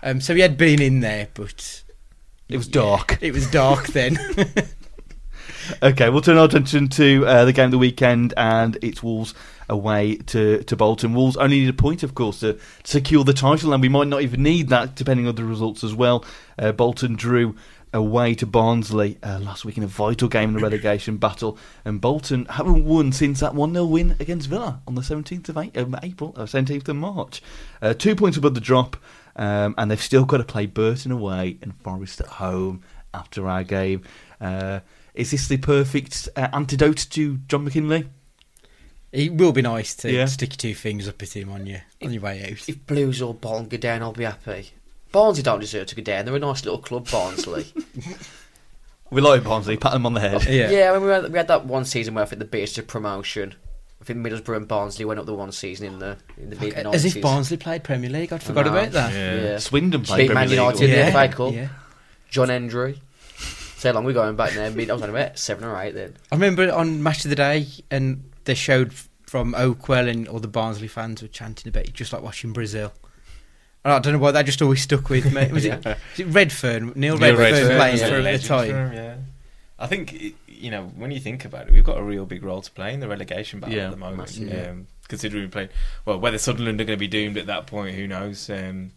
[0.04, 1.84] Um, so he had been in there, but
[2.48, 3.18] It was yeah, dark.
[3.20, 4.18] It was dark then.
[5.84, 9.34] Okay, we'll turn our attention to uh, the game of the weekend, and it's Wolves
[9.68, 11.14] away to, to Bolton.
[11.14, 14.22] Wolves only need a point, of course, to secure the title, and we might not
[14.22, 16.24] even need that depending on the results as well.
[16.58, 17.56] Uh, Bolton drew
[17.98, 22.00] away to Barnsley uh, last week in a vital game in the relegation battle, and
[22.00, 26.00] Bolton haven't won since that 1 0 win against Villa on the 17th of um,
[26.02, 27.42] April, uh, 17th of March.
[27.82, 28.96] Uh, two points above the drop,
[29.36, 32.82] um, and they've still got to play Burton away and Forest at home
[33.14, 34.04] after our game.
[34.40, 34.80] Uh,
[35.14, 38.08] is this the perfect uh, antidote to John McGinlay?
[39.12, 40.26] it will be nice to Yeah.
[40.26, 42.70] stick your two fingers up at him on you on your way out.
[42.70, 44.72] If Blues or Bolton go down, I'll be happy.
[45.18, 46.26] Barnsley don't deserve to go down.
[46.26, 47.66] They're a nice little club, Barnsley.
[49.10, 50.44] We like Barnsley, pat them on the head.
[50.50, 50.70] Yeah.
[50.70, 52.64] yeah, I mean, we, had, we had that one season where I think the beat
[52.64, 53.56] us to promotion.
[54.02, 56.76] I think Middlesbrough and Barnsley went up the one season in the in the mid
[56.76, 57.06] nineties.
[57.06, 59.14] As if Barnsley played Premier League, I'd forgot about that.
[59.14, 59.36] Yeah.
[59.52, 59.58] Yeah.
[59.60, 60.80] Swindon played Beat Man Premier League.
[60.82, 61.54] United in Yeah, the FA Cup.
[61.54, 61.68] yeah.
[62.30, 63.00] John Hendrie.
[63.78, 64.70] So how long we're going back now?
[64.72, 66.18] Mid- I was only about seven or eight then.
[66.30, 70.48] I remember on Match of the Day, and they showed from Oakwell, and all the
[70.50, 72.92] Barnsley fans were chanting about it, just like watching Brazil.
[73.88, 75.48] And I don't know why that just always stuck with me.
[75.50, 76.94] Was it, was it Redfearn?
[76.98, 78.68] Neil, Neil Redfearn, Redfearn playing was a for it at legend the time.
[78.90, 79.16] for yeah.
[79.80, 82.62] I think you know when you think about it, we've got a real big role
[82.62, 84.18] to play in the relegation battle Yeah, at the moment.
[84.18, 84.50] massive.
[84.50, 84.72] Yeah.
[84.72, 85.70] Um, considering we played
[86.04, 88.50] well, whether Sunderland are going to be doomed at that point, who knows?
[88.50, 88.92] Um,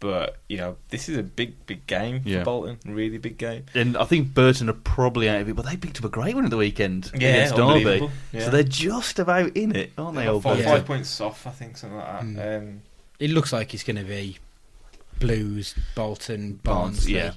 [0.00, 2.38] but you know, this is a big, big game Yeah.
[2.40, 2.78] for Bolton.
[2.86, 3.64] Really big game.
[3.74, 6.34] And I think Burton are probably out of it, but they picked up a great
[6.34, 8.08] one at the weekend Yeah, against Derby.
[8.32, 8.44] Yeah.
[8.46, 10.72] So they're just about in it, aren't they, They're old five, Burton?
[10.72, 12.22] five points off, I think, something like that.
[12.24, 12.58] Mm.
[12.58, 12.82] Um,
[13.24, 14.36] It looks like it's going to be
[15.18, 17.14] Blues, Bolton, Barnes, Barnsley.
[17.14, 17.32] yeah.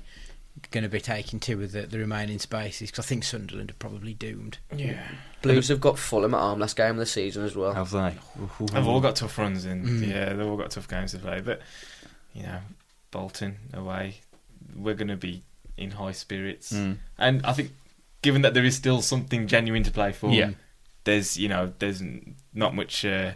[0.72, 3.76] Going to be taking two of the, the remaining spaces because I think Sunderland are
[3.76, 4.58] probably doomed.
[4.76, 5.08] yeah,
[5.44, 7.74] Blues have got Fulham at home last game of the season as well.
[7.76, 8.16] Have they?
[8.60, 10.08] they've all got tough runs, and Mm.
[10.10, 11.42] yeah, they've all got tough games to play.
[11.42, 11.62] But
[12.34, 12.60] you know,
[13.12, 14.16] Bolton away,
[14.76, 15.44] we're going to be
[15.78, 16.74] in high spirits.
[16.74, 16.98] Mm.
[17.20, 17.72] And I think,
[18.24, 20.52] given that there is still something genuine to play for, Yeah.
[21.04, 22.02] there's you know there's
[22.56, 23.06] not much.
[23.06, 23.34] Uh,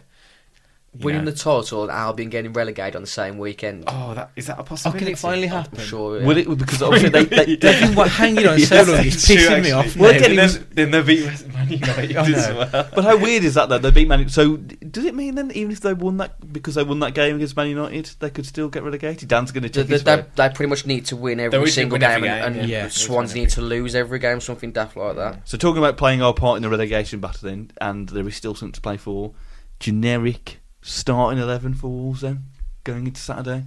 [1.00, 3.84] Winning know- the title and Albion getting relegated on the same weekend.
[3.86, 4.98] oh, that is that a Oh, possibility?
[5.06, 5.78] can it finally I'm happen?
[5.80, 6.20] sure.
[6.20, 6.26] yeah.
[6.26, 6.58] Will it?
[6.58, 9.36] Because obviously they, they, They've been wa- hanging on so Yes, long, it's it's true,
[9.36, 9.96] pissing me off.
[9.96, 10.18] Well, now.
[10.18, 12.90] again, And was- then, then they beat Man United as well.
[12.94, 13.78] But how weird is that though?
[13.78, 14.18] They beat Man.
[14.18, 14.34] United.
[14.34, 17.36] So does it mean then even if they won that because they won that game
[17.36, 19.28] against Man United, they could still get relegated?
[19.30, 21.70] Dan's going to They, check they, his they, they pretty much need to win every
[21.70, 22.88] single win every game, and, game, and yeah.
[22.88, 25.48] Swans need to lose every game, something daft like that.
[25.48, 28.54] So talking about playing our part in the relegation battle then, and there is still
[28.54, 29.32] something to play for.
[29.80, 32.44] Generic starting eleven for Wolves then
[32.84, 33.64] going into Saturday.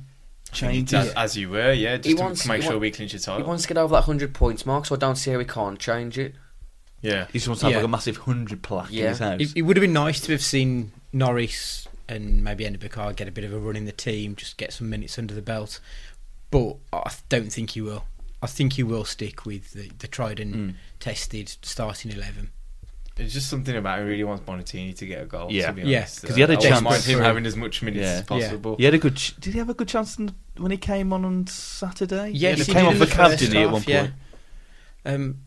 [0.51, 0.93] Changes.
[1.09, 3.17] as, as you were, yeah, just He to wants- make sure want- we clinch the
[3.17, 3.47] He title.
[3.47, 5.77] wants to get over that 100 points mark, so I don't see how he can't
[5.79, 6.35] change it.
[7.01, 7.77] yeah, He just wants to have Yeah.
[7.79, 9.41] like a massive hundred plaque in his house.
[9.41, 13.31] It, it would have been nice to have seen Norris and maybe Enobakhare get a
[13.31, 15.79] bit of a run in the team, just get some minutes under the belt.
[16.51, 18.05] But I don't think he will.
[18.41, 20.75] I think he will stick with the, the tried and Mm.
[20.99, 22.51] tested starting 11.
[23.17, 25.47] It's just something about he really wants Bonatini to get a goal.
[25.51, 25.67] Yeah.
[25.67, 26.23] to be Yeah, honest.
[26.23, 28.11] 'cause he had a I wouldn't chance mind him having as much minutes Yeah.
[28.13, 28.75] as possible.
[28.77, 29.15] He had a good.
[29.15, 32.31] Ch- did he have a good chance in- when he came on on Saturday?
[32.33, 33.61] Yes, he, he came did off in the the cab, didn't he?
[33.61, 34.01] At one yeah.
[34.01, 34.13] point.
[35.05, 35.37] Um,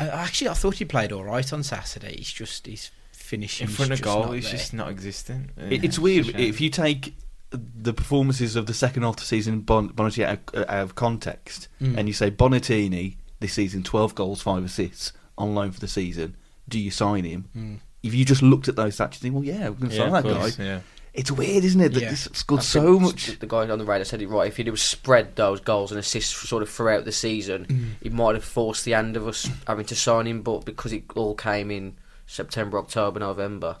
[0.00, 2.16] I- actually, I thought he played all right on Saturday.
[2.18, 4.52] He's just his finishing In front of goal, not he's there.
[4.52, 5.50] just not existent.
[5.56, 7.14] It, it's Yeah, weird if you take
[7.50, 10.94] the performances of the second half of the season, bon- Bonatini out of, out of
[10.96, 11.96] context, Mm.
[11.96, 16.36] and you say Bonatini this season, twelve goals, five assists on loan for the season.
[16.68, 17.48] Do you sign him?
[17.56, 17.78] Mm.
[18.02, 20.10] If you just looked at those stats, you think, well, yeah, we're going to yeah,
[20.10, 20.64] sign of that guy.
[20.64, 20.80] Yeah.
[21.14, 21.94] It's weird, isn't it?
[21.94, 22.10] That Yeah.
[22.10, 23.26] this scored so much.
[23.26, 24.48] The, the guy on the radar said it right.
[24.48, 27.90] If he'd have spread those goals and assists sort of throughout the season, Mm.
[28.02, 30.42] it might have forced the hand of us having to sign him.
[30.42, 31.96] But because it all came in
[32.26, 33.78] September, October, November,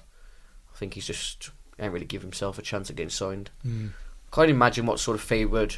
[0.74, 3.50] I think he's just ain't really give himself a chance of getting signed.
[3.66, 3.90] Mm.
[4.32, 5.76] Can't imagine what sort of fee would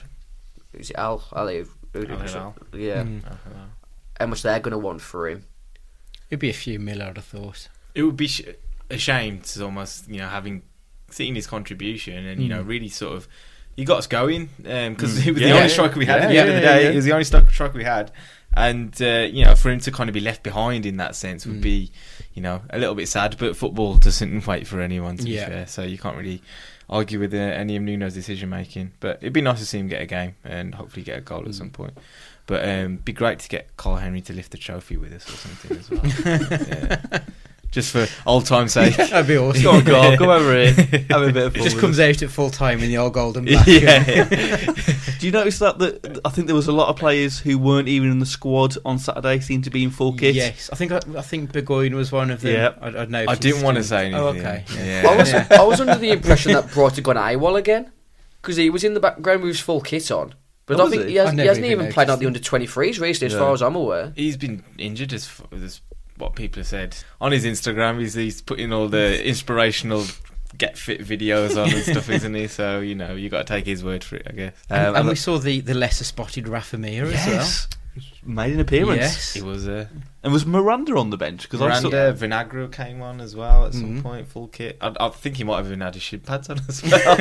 [0.74, 1.64] is it Al-Hilal?
[1.92, 3.22] who- Al Yeah, Mm.
[3.24, 5.44] I how much they're going to want for him?
[6.30, 7.68] It'd be a few mil, I'd have thought.
[7.94, 8.42] It would be sh-
[8.90, 10.62] a shame to almost, you know, having
[11.10, 12.68] seen his contribution and you know Mm.
[12.68, 13.26] really sort of
[13.76, 15.22] he got us going because Mm.
[15.22, 15.72] he was Yeah, the only yeah.
[15.72, 16.82] striker we had Yeah, at the yeah, end of the day.
[16.84, 16.90] yeah.
[16.90, 18.10] He was the only striker striker we had,
[18.54, 21.46] and uh, you know for him to kind of be left behind in that sense
[21.46, 21.62] would Mm.
[21.62, 21.90] be,
[22.34, 23.36] you know, a little bit sad.
[23.38, 25.46] But football doesn't wait for anyone to Yeah.
[25.46, 26.42] be fair, so you can't really
[26.90, 28.92] argue with uh, any of Nuno's decision making.
[29.00, 31.40] But it'd be nice to see him get a game and hopefully get a goal
[31.40, 31.54] at Mm.
[31.54, 31.96] some point.
[32.48, 35.36] But um, be great to get Karl Henry to lift the trophy with us or
[35.36, 36.00] something as well.
[37.12, 37.20] yeah.
[37.70, 38.96] just for old time's sake.
[38.96, 39.62] That'd be awesome.
[39.62, 40.72] Go on, Karl, come over here.
[41.10, 41.62] Have a bit of It fun.
[41.64, 42.16] just comes us.
[42.16, 43.66] out at full time in the old golden and black.
[43.66, 44.72] yeah.
[45.18, 45.78] Do you notice that?
[45.78, 48.76] The, I think there was a lot of players who weren't even in the squad
[48.82, 50.34] on Saturday seemed to be in full kit.
[50.34, 52.54] Yes, I think I, I think Burgoyne was one of them.
[52.54, 52.72] Yeah.
[52.80, 53.26] I, I know.
[53.28, 54.22] I didn't want to say anything.
[54.22, 54.64] Oh, okay.
[54.74, 55.06] Yeah.
[55.06, 55.46] I was Yeah.
[55.50, 57.92] I was under the impression that Bright had gone AWOL again
[58.40, 60.32] because he was in the background with his full kit on.
[60.68, 61.10] But Oh, I was think he?
[61.10, 63.38] he, has, he hasn't even even played noticed on the under 23s recently, as Yeah.
[63.38, 64.12] far as I'm aware.
[64.14, 65.80] He's been injured, as, as
[66.18, 67.98] what people have said on his Instagram.
[67.98, 70.04] He's he's putting all the inspirational
[70.56, 72.46] get fit videos on and stuff, isn't he?
[72.48, 74.52] So you know you got to take his word for it, I guess.
[74.70, 77.77] Um, And, and and we the- saw the, the lesser spotted Rafa Mir as well.
[78.00, 79.00] Yes, made an appearance.
[79.00, 79.34] Yes.
[79.34, 79.86] He was uh,
[80.22, 81.42] And was Miranda on the bench?
[81.42, 81.88] Because I saw.
[81.90, 84.02] Miranda Vinagre came on as well at some Mhm.
[84.02, 84.76] point, full kit.
[84.80, 87.16] I, I think he might have even had his shin pads on as well.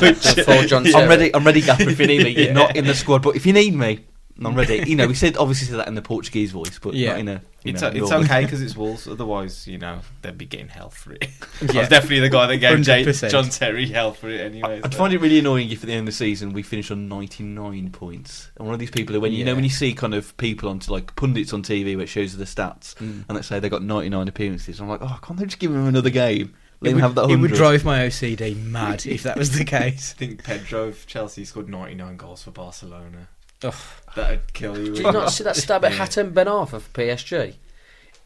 [0.00, 1.34] Which- John I'm ready.
[1.34, 1.88] I'm ready, Gaffer.
[1.88, 2.52] If you need me, you're Yeah.
[2.52, 4.04] not in the squad, but if you need me,
[4.42, 4.82] I'm ready.
[4.86, 7.10] You know, we said obviously said that in the Portuguese voice, but Yeah.
[7.10, 7.32] not in a.
[7.64, 9.06] You It's, know, it's normal- okay because it's Wolves.
[9.08, 11.24] Otherwise, you know, they'd be getting hell for it.
[11.62, 14.80] I was definitely the guy that gave Jay, John Terry hell for it anyway.
[14.84, 17.08] I'd find it really annoying if at the end of the season we finish on
[17.08, 18.50] 99 points.
[18.56, 20.68] And one of these people who, when you know, when you see kind of people
[20.68, 23.24] on like pundits on TV where it shows the stats Mm.
[23.28, 25.86] and they say they got 99 appearances, I'm like, oh, can't they just give him
[25.86, 26.54] another game?
[26.80, 29.64] Let It would, have that it would drive my OCD mad if that was the
[29.64, 30.12] case.
[30.14, 33.28] I think Pedro of Chelsea scored 99 goals for Barcelona.
[33.64, 33.74] Ugh.
[34.14, 34.86] That'd kill you.
[34.86, 36.06] Did you wouldn't see that stab at Yeah.
[36.06, 37.54] Hatem Ben Arfa for PSG?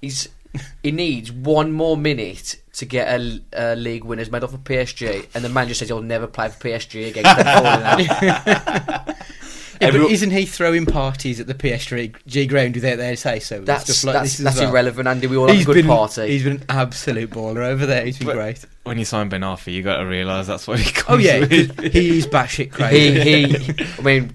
[0.03, 0.29] He's
[0.83, 5.45] he needs one more minute to get a, a league winners medal for PSG, and
[5.45, 7.25] the manager says he'll never play for PSG again.
[7.25, 9.15] 'cause they're falling out.
[9.81, 13.59] Yeah, Everyone- but isn't he throwing parties at the PSG ground without their say so?
[13.59, 14.71] and That's stuff like that's, this as that's well?
[14.71, 15.29] irrelevant, Andy.
[15.29, 16.27] We all have He's a good been, party.
[16.27, 18.05] He's been an absolute baller over there.
[18.05, 18.65] He's been But- great.
[18.83, 21.29] When you sign Ben Arfa, you got to realise that's what he oh, comes Oh
[21.29, 21.77] yeah, with.
[21.77, 23.21] 'cause he is batshit crazy.
[23.21, 23.85] he he.
[23.99, 24.35] I mean,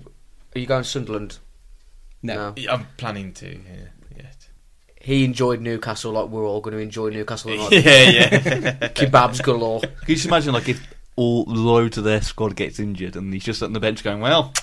[0.56, 1.39] are you going to Sunderland?
[2.22, 2.54] no.
[2.70, 3.47] I'm planning to.
[3.47, 3.88] Yeah.
[4.16, 4.32] yeah.
[5.01, 7.51] He enjoyed Newcastle like we're all going to enjoy Newcastle.
[7.51, 7.72] tonight.
[7.86, 8.32] yeah, yeah.
[8.89, 9.82] Kebabs galore.
[9.82, 10.82] Can you just imagine, like, if
[11.16, 14.54] all loads of their squad gets injured and he's just on the bench going, well,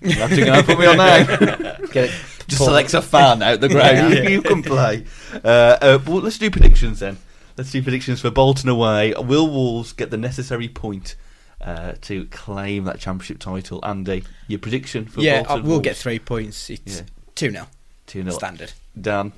[0.00, 1.24] you have to go put me on now.
[1.92, 2.12] Get it.
[2.48, 4.14] just selects a fan out the ground.
[4.14, 5.04] you, you can play.
[5.32, 7.18] Uh, uh, well, let's do predictions then.
[7.56, 9.14] Let's do predictions for Bolton away.
[9.16, 11.16] Will Wolves get the necessary point
[11.62, 13.80] uh, to claim that championship title?
[13.84, 15.64] Andy, your prediction for Yeah, Bolton?
[15.64, 16.70] I- we'll get three points.
[16.70, 17.02] It's Yeah.
[17.34, 17.66] two 0
[18.06, 18.72] two 0 standard.
[19.00, 19.32] Dan,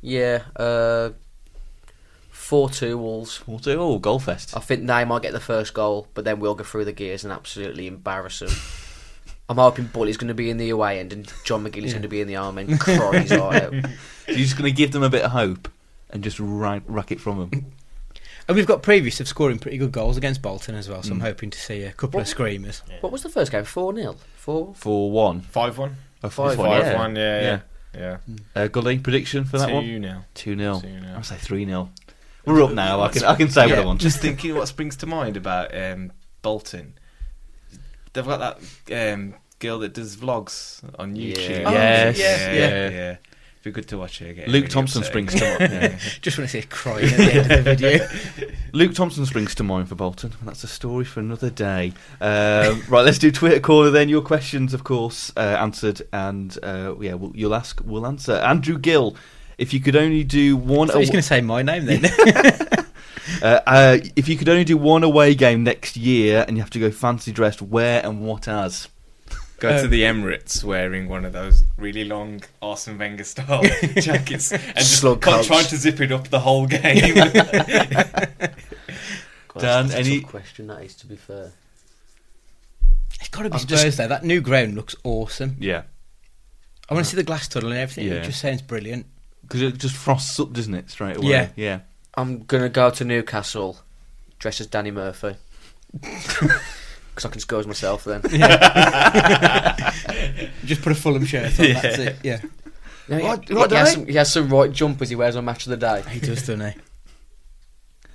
[0.00, 1.10] Yeah, uh,
[2.30, 3.36] four two Wolves.
[3.36, 3.72] four two.
[3.80, 4.56] Oh, goal fest.
[4.56, 7.24] I think they might get the first goal, but then we'll go through the gears
[7.24, 8.50] and absolutely embarrass them.
[9.48, 12.08] I'm hoping Bully's going to be in the away end and John McGinlay's going to
[12.08, 13.74] be in the arm end, crying his eye out.
[14.24, 15.68] So you're just going to give them a bit of hope
[16.08, 17.72] and just rack, rack it from them.
[18.46, 21.18] And we've got previous of scoring pretty good goals against Bolton as well, so I'm
[21.18, 21.22] Mm.
[21.22, 22.82] hoping to see a couple What- of screamers.
[23.00, 23.64] What was the first game?
[23.64, 24.16] 4 0?
[24.36, 24.74] 4?
[24.76, 25.96] For one, 5 1.
[26.22, 26.90] a Five one, one, yeah.
[26.92, 27.40] 5 1, yeah.
[27.94, 28.16] Yeah.
[28.26, 28.36] yeah.
[28.62, 30.00] Uh, Gully prediction for that 2 one?
[30.00, 30.24] now.
[30.34, 31.14] Two 0 Two nil.
[31.16, 31.90] I'll say three 0
[32.46, 33.00] We're up now.
[33.02, 34.00] I can I can say what I want.
[34.00, 36.94] Just thinking what springs to mind about um, Bolton.
[38.12, 41.34] They've got that um, girl that does vlogs on Yeah.
[41.34, 41.62] YouTube.
[41.66, 42.18] Oh, Yes.
[42.18, 42.58] yeah, yeah.
[42.58, 43.16] yeah, yeah.
[43.64, 44.50] Be good to watch it again.
[44.50, 45.72] Luke Thompson springs to mind.
[45.72, 45.98] Yeah.
[46.20, 48.08] Just want to see it crying at the end of the video.
[48.72, 50.32] Luke Thompson springs to mind for Bolton.
[50.38, 51.94] and That's a story for another day.
[52.20, 54.10] Um, right, let's do Twitter corner then.
[54.10, 58.32] Your questions, of course, uh, answered, and uh, yeah, we'll, you'll ask, we'll answer.
[58.34, 59.16] Andrew Gill,
[59.56, 62.04] if you could only do one, So he's aw- going to say my name then.
[63.42, 66.70] uh, uh, if you could only do one away game next year, and you have
[66.70, 68.88] to go fancy dressed, where and what as?
[69.60, 73.62] Go to Um, the Emirates wearing one of those really long Arsene Wenger style
[74.00, 75.46] jackets and just Slug con- coats.
[75.46, 77.14] trying to zip it up the whole game.
[79.56, 81.52] Dan, that's a any- tough question that is, to be fair.
[83.20, 84.08] it's got to be I'm Spurs just- though.
[84.08, 85.56] That new ground looks awesome.
[85.60, 85.82] Yeah,
[86.90, 88.08] I want to see the glass tunnel and everything.
[88.08, 88.14] Yeah.
[88.20, 89.06] It just sounds brilliant.
[89.42, 91.28] because it just frosts up, doesn't it, straight away?
[91.28, 91.48] Yeah.
[91.56, 91.80] yeah.
[92.16, 93.78] I'm going to go to Newcastle
[94.40, 95.36] dressed as Danny Murphy.
[97.14, 98.22] Because I can score as myself then.
[100.64, 101.72] Just put a Fulham shirt on.
[101.74, 102.16] That's it.
[102.24, 102.40] Yeah,
[103.08, 103.94] No, he, What- he what has day?
[103.94, 106.02] some, he has some right jumpers he wears on Match of the Day.
[106.10, 106.80] he does, doesn't he?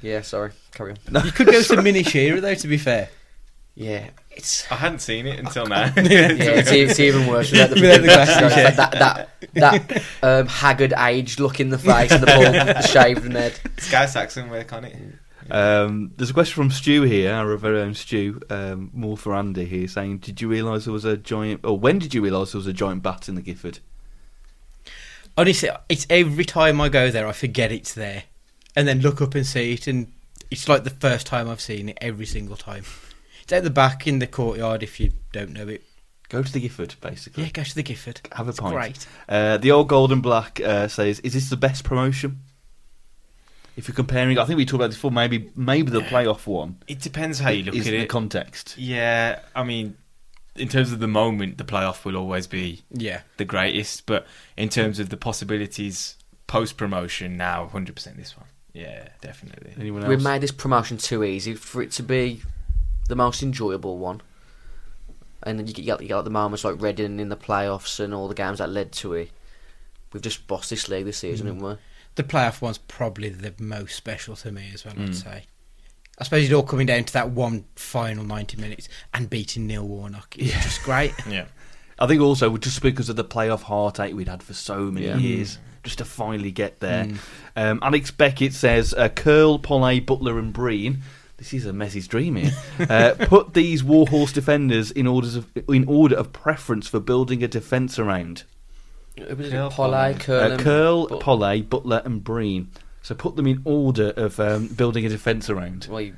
[0.02, 0.52] Yeah, sorry.
[0.74, 1.26] Carry on.
[1.26, 2.56] You could go to Mini Shearer though.
[2.56, 3.10] To be fair,
[3.76, 5.92] Yeah, it's I hadn't seen it until now.
[5.98, 8.70] yeah, it's, it's even worse without the, Without the glasses, yeah.
[8.72, 12.82] that that that, that um, haggard, aged look in the face and the bald, the
[12.84, 13.60] shaved head.
[13.80, 14.96] Sky Saxon work on it.
[15.52, 19.66] Um, there's a question from Stu here, our very own Stu, um, more for Andy
[19.66, 21.62] here, saying, "Did you realise there was a giant?
[21.64, 23.80] Or when did you realise there was a giant bat in the Gifford?"
[25.38, 28.24] honestly, it's every time I go there, I forget it's there,
[28.76, 30.12] and then look up and see it, and
[30.52, 32.84] it's like the first time I've seen it every single time.
[33.44, 34.84] It's at the back in the courtyard.
[34.84, 35.84] If you don't know it,
[36.30, 37.44] Go to the Gifford, basically.
[37.46, 38.22] yeah, go to the Gifford.
[38.34, 38.76] Have a It's pint.
[38.76, 39.08] great.
[39.28, 42.42] Uh, the old Gold and Black uh, says, "Is this the best promotion?"
[43.80, 45.12] If you're comparing, I think we talked about this before.
[45.12, 47.96] Maybe maybe the playoff one It depends how you look is at it.
[47.96, 48.10] In the it.
[48.10, 48.76] context.
[48.78, 49.96] yeah, I mean,
[50.56, 53.22] in terms of the moment, the playoff will always be Yeah.
[53.38, 54.06] the greatest.
[54.06, 54.28] But
[54.58, 56.18] in terms of the possibilities
[56.48, 58.48] post promotion, now 100% this one.
[58.74, 59.72] Yeah, definitely.
[59.80, 60.10] Anyone else?
[60.10, 60.24] We else?
[60.24, 62.42] made this promotion too easy for it to be
[63.08, 64.22] the most enjoyable one.
[65.44, 67.38] And then you get, you get, you get like the moments like Reading in the
[67.38, 69.32] playoffs and all the games that led to it.
[70.12, 71.54] We've just bossed this league this season, Mm.
[71.56, 71.76] haven't we?
[72.16, 75.16] The playoff one's probably the most special to me as well, I'd Mm.
[75.16, 75.44] say.
[76.18, 79.88] I suppose it's all coming down to that one final 90 minutes and beating Neil
[79.88, 80.38] Warnock.
[80.38, 81.14] It's just great.
[81.30, 81.46] Yeah.
[81.98, 85.18] I think also just because of the playoff heartache we'd had for so many Yeah.
[85.18, 87.06] years, just to finally get there.
[87.06, 87.18] Mm.
[87.56, 91.02] Um, Alex Beckett says, uh, "Curle, Pollet, Butler, and Breen."
[91.38, 92.52] This is a message dream here.
[92.90, 97.48] Uh, put these Warhorse defenders in orders of in order of preference for building a
[97.50, 98.44] defence around.
[99.22, 100.20] It was Curle, Pollet, Pollet.
[100.22, 102.70] Curle, Uh, Curle, But- Pollet, Butler, and Breen.
[103.02, 105.88] So put them in order of um, building a defence around.
[105.90, 106.16] Well, you,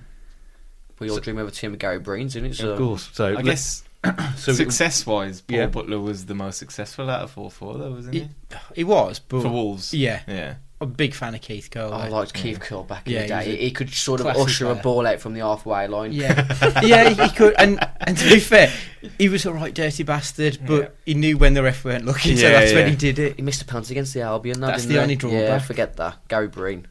[0.99, 2.55] we all So- dream of a team with Gary Breen's in it.
[2.55, 3.09] So of course.
[3.13, 3.83] So I let- guess
[4.35, 5.67] so success wise, Paul Yeah.
[5.67, 8.19] Butler was the most successful out of 4 4, though, wasn't he?
[8.21, 8.29] He,
[8.77, 9.93] he was, but For Wolves.
[9.93, 10.55] yeah, Yeah.
[10.81, 11.93] A big fan of Keith Curle.
[11.93, 13.43] I liked Keith Curle back in Yeah, the day.
[13.55, 16.11] He, he could sort of classy usher a ball out from the halfway line.
[16.11, 16.47] Yeah,
[16.83, 17.53] yeah, he could.
[17.59, 18.71] And and to be fair,
[19.19, 20.87] he was a right dirty bastard, but Yeah.
[21.05, 23.35] he knew when the ref weren't looking, so Yeah, that's when he did it.
[23.35, 24.59] He missed a penalty against the Albion.
[24.59, 24.99] Though, That's the he?
[24.99, 25.61] only Yeah, drawback.
[25.63, 26.27] forget that.
[26.27, 26.87] Gary Breen.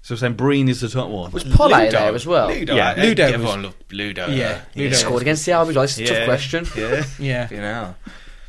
[0.00, 1.32] so saying Breen is the top one.
[1.32, 1.90] Was Pollet Ludo.
[1.98, 2.48] there as well?
[2.48, 2.76] Ludo.
[2.76, 4.28] Yeah, I- Ludo Everyone loved Ludo.
[4.28, 5.74] Yeah, He Ludo scored was- against the Albion.
[5.74, 6.08] That's a Yeah.
[6.14, 6.66] tough question.
[6.76, 7.04] Yeah.
[7.18, 7.94] Yeah, You know.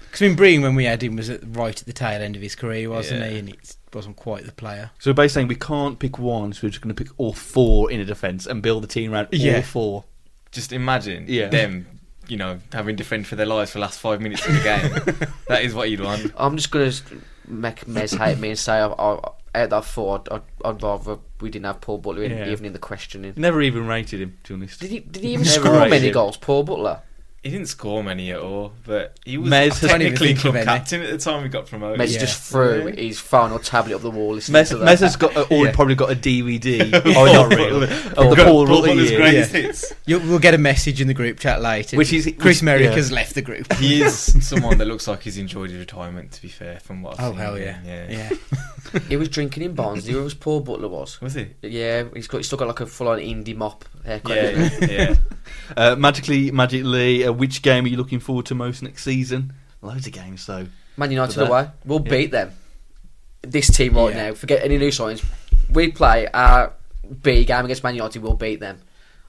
[0.06, 2.36] because I mean, Breen when we had him was at, right at the tail end
[2.38, 3.30] of his career, wasn't Yeah.
[3.30, 3.40] he?
[3.40, 4.92] And it wasn't quite the player.
[5.00, 7.34] So we're basically saying we can't pick one, so we're just going to pick all
[7.34, 9.62] four in a defence and build a team around all Yeah.
[9.62, 10.06] four.
[10.52, 11.48] Just imagine Yeah.
[11.50, 11.86] them,
[12.28, 14.62] you know, having to defend for their lives for the last five minutes of the
[14.62, 15.30] game.
[15.50, 16.32] that is what you'd want.
[16.38, 16.92] I'm just gonna
[17.48, 19.20] make Mez hate me and say I, I,
[19.56, 22.50] out of that four, I'd, I'd rather we didn't have Paul Butler in, Yeah.
[22.50, 23.34] even in the questioning.
[23.36, 24.80] Never even rated him, to be honest.
[24.80, 25.00] Did he?
[25.00, 26.14] Did he even Never score rated many him.
[26.14, 27.02] goals, Paul Butler?
[27.44, 31.18] He didn't score many at all, but he was Mez technically club captain at the
[31.18, 31.98] time we got promoted.
[31.98, 32.20] Mez Yeah.
[32.20, 32.96] just threw Yeah.
[33.02, 34.34] his phone or tablet up the wall.
[34.34, 35.00] listening Mez, to Mez that.
[35.00, 35.72] has got already Yeah.
[35.72, 36.92] probably got a DVD.
[37.16, 37.84] oh, not really.
[37.84, 39.94] Of the Paul Paul Butler greatest hits.
[40.06, 41.96] You'll, we'll get a message in the group chat later.
[41.96, 42.92] Which is- Chris which- Merrick yeah.
[42.96, 43.72] has left the group.
[43.76, 44.16] He is
[44.46, 46.34] someone that looks like he's enjoyed his retirement.
[46.34, 47.40] To be fair, from what I've Oh seen.
[47.40, 47.78] hell of yeah,
[48.10, 48.30] yeah.
[49.10, 50.14] He was drinking in Barnsley.
[50.14, 51.20] It was Paul Butler was.
[51.22, 51.48] Was he?
[51.62, 52.38] Yeah, he's got.
[52.38, 54.36] He's still got like a full-on indie mop haircut.
[54.36, 54.98] Yeah, hasn't yeah.
[55.10, 55.16] yeah.
[55.76, 56.84] Uh, magically, Magic
[57.28, 59.54] Lee, uh, which game are you looking forward to most next season?
[59.82, 60.68] Loads of games, though.
[60.98, 61.70] Man United away.
[61.86, 62.10] We'll Yeah.
[62.12, 62.52] beat them.
[63.42, 64.30] This team right Yeah.
[64.30, 64.34] now.
[64.34, 65.24] Forget any new signings.
[65.70, 66.74] We play our
[67.22, 68.22] B game against Man United.
[68.22, 68.80] We'll beat them.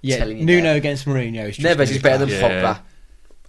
[0.00, 0.74] Yeah, Telling you Nuno now.
[0.74, 2.40] against Mourinho is just Neves is better than class.
[2.40, 2.62] Yeah.
[2.74, 2.80] Pogba.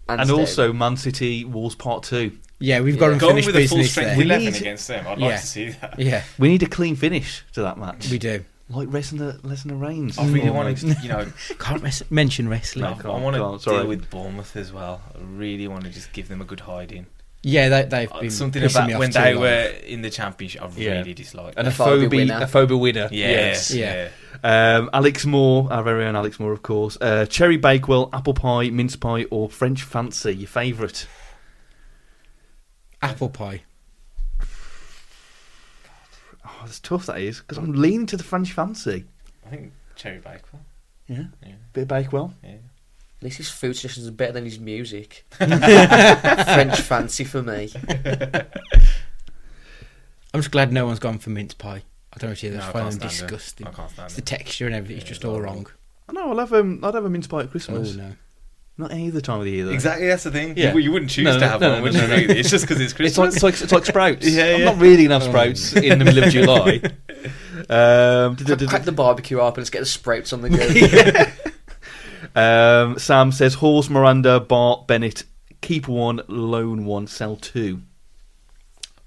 [0.09, 0.39] And, Sterling.
[0.41, 2.31] also, Man City Wolves Part 2.
[2.59, 2.99] Yeah, we've Yeah.
[2.99, 4.17] got Going unfinished with a full strength there.
[4.17, 5.25] We eleven need- against them, I'd Yeah.
[5.27, 5.99] like to see that.
[5.99, 8.09] Yeah, We need a clean finish to that match.
[8.09, 8.43] we do.
[8.71, 10.17] Like Lesnar, Lesnar Reigns.
[10.19, 11.25] I really want to, you know,
[11.59, 12.85] Can't res- mention wrestling.
[12.85, 13.77] I, can't, want can't, to sorry.
[13.79, 15.01] deal with Bournemouth as well.
[15.15, 17.07] I really want to just give them a good hiding.
[17.41, 19.41] Yeah, they, they've Uh, been Something pissing me about off when they long.
[19.41, 20.91] were in the championship, I Yeah.
[20.99, 21.57] really disliked.
[21.57, 22.33] And a A phobia Afobe winner.
[22.35, 22.45] winner.
[22.45, 23.09] Afobe winner.
[23.11, 24.09] Yes, Yeah.
[24.43, 24.77] yeah.
[24.77, 26.95] Um, Alex Moore, our very own Alex Moore, of course.
[27.01, 30.33] Uh, cherry Bakewell, apple pie, mince pie, or French fancy.
[30.35, 31.07] Your favourite?
[33.01, 33.63] apple pie.
[36.69, 37.05] Oh, it's tough.
[37.07, 39.05] That is because I'm leaning to the French fancy.
[39.45, 40.61] I think Cherry Bakewell.
[41.07, 42.33] Yeah, Yeah, bit of Bakewell.
[42.43, 42.51] yeah.
[42.51, 45.25] At least his food suggestions are better than his music.
[45.31, 47.69] French fancy for me.
[50.33, 51.83] I'm just glad no one's gone for mince pie.
[52.13, 53.33] I don't know if you No, I find can't them stand it.
[53.35, 53.67] disgusting.
[53.67, 54.97] I can't stand It's the texture and everything.
[54.97, 55.67] It's just it's all wrong.
[56.07, 56.29] I know.
[56.31, 57.95] I'll have um, I'd have a mince pie at Oh Christmas.
[57.95, 58.13] no.
[58.79, 59.71] Not any other time of the year though.
[59.71, 60.55] Exactly, that's the thing.
[60.57, 60.71] Yeah.
[60.73, 62.07] You, you wouldn't choose No, to have no, one, no, would no, you?
[62.07, 62.15] no.
[62.15, 62.39] Really?
[62.39, 63.35] It's just because it's It's like Christmas.
[63.35, 64.25] it's like it's like sprouts.
[64.27, 64.65] Yeah, I'm yeah.
[64.65, 65.29] not really gonna have Oh.
[65.31, 66.81] sprouts in the middle of July.
[67.69, 70.49] Um, duh, duh, Crack, crack the barbecue up and let's get the sprouts on the
[70.49, 72.33] go.
[72.33, 72.83] duh.
[72.87, 75.23] um, Sam says Hause, Miranda, Batth, Bennett,
[75.61, 77.81] keep one, loan one, sell two.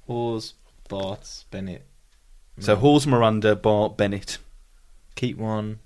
[0.06, 0.54] Hause,
[0.88, 1.86] Batth, Bennett.
[2.60, 4.38] So Hause, Miranda, Batth, Bennett.
[5.16, 5.80] keep one.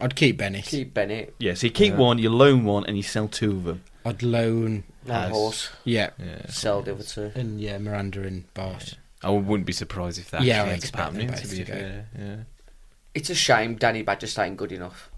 [0.00, 0.64] I'd keep Bennett.
[0.64, 1.34] Keep Bennett.
[1.38, 1.98] Yeah, so you keep Yeah.
[1.98, 3.82] one, you loan one, and you sell two of them.
[4.04, 4.84] I'd loan.
[5.06, 5.30] No Has.
[5.30, 5.70] horse.
[5.84, 6.46] Yeah, Yeah.
[6.48, 7.32] Sell the other two.
[7.34, 8.94] and yeah, Miranda and Batth.
[9.22, 11.28] I wouldn't be surprised if that Yeah, actually I ends up expect them happening.
[11.28, 11.72] both To to be go.
[11.72, 12.36] fair, yeah.
[13.14, 15.10] It's a shame Danny Badger's ain't good enough.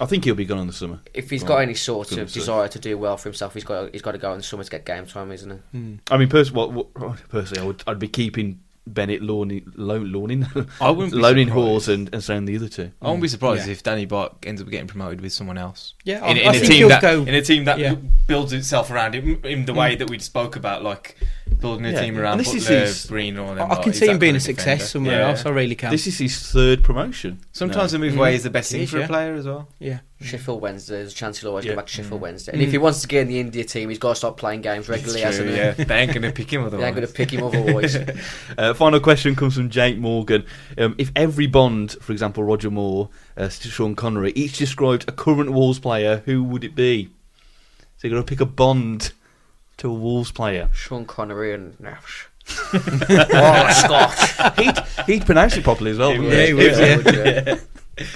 [0.00, 1.00] I think he'll be gone in the summer.
[1.14, 1.48] If he's Right.
[1.48, 2.40] got any sort Good of to see.
[2.40, 4.64] desire to do well for himself, he's got he's got to go in the summer
[4.64, 5.78] to get game time, isn't he?
[5.78, 5.94] Hmm.
[6.10, 6.92] I mean, pers- what, what,
[7.28, 10.44] personally, I would, I'd be keeping Bennett loaning, loan, loaning,
[10.80, 11.68] I wouldn't be loaning surprised.
[11.68, 12.90] Hause and, and selling the other two.
[13.00, 13.30] I won't be mm.
[13.30, 13.72] surprised Yeah.
[13.72, 15.94] if Danny Batth ends up getting promoted with someone else.
[16.04, 17.78] Yeah, in, I- in I a think team he'll that go- in a team that
[17.78, 17.94] yeah.
[18.26, 19.78] builds itself around him in the mm.
[19.78, 21.16] way that we spoke about, like
[21.60, 22.00] building a Yeah.
[22.00, 23.70] team around And this is his- Green, or them.
[23.70, 24.84] I, I can see him being a success defender.
[24.86, 25.28] somewhere Yeah.
[25.30, 25.46] else.
[25.46, 25.90] I really can.
[25.90, 27.38] This is his third promotion.
[27.52, 27.96] Sometimes No.
[27.96, 28.18] a move Mm.
[28.18, 29.68] away is the best thing is, for a player as well.
[29.78, 29.98] yeah.
[30.20, 31.72] Sheffield Wednesday, there's a chance he'll always Yeah.
[31.72, 32.22] go back to Sheffield Mm.
[32.22, 32.52] Wednesday.
[32.52, 34.60] And if he wants to get in the India team, he's got to start playing
[34.62, 35.72] games regularly, It's hasn't true, yeah.
[35.72, 36.86] They ain't going to pick him They otherwise.
[36.86, 37.96] ain't going to pick him otherwise.
[38.58, 40.44] Uh, final question comes from Jake Morgan.
[40.78, 45.50] Um, if every Bond, for example, Roger Moore, uh, Sean Connery, each described a current
[45.52, 47.08] Wolves player, who would it be?
[47.98, 49.12] So you're going to pick a Bond
[49.78, 50.68] to a Wolves player.
[50.72, 52.28] Sean Connery and Nash.
[52.74, 54.58] oh, Scott.
[54.58, 56.12] He'd, he'd pronounce it properly as well.
[56.12, 56.46] He wouldn't Yeah, he?
[56.48, 57.56] he would, Yeah, yeah.
[57.98, 58.06] yeah.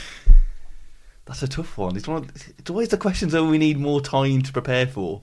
[1.27, 1.97] That's a tough one.
[1.97, 5.23] It's, one of, it's always the questions that we need more time to prepare for.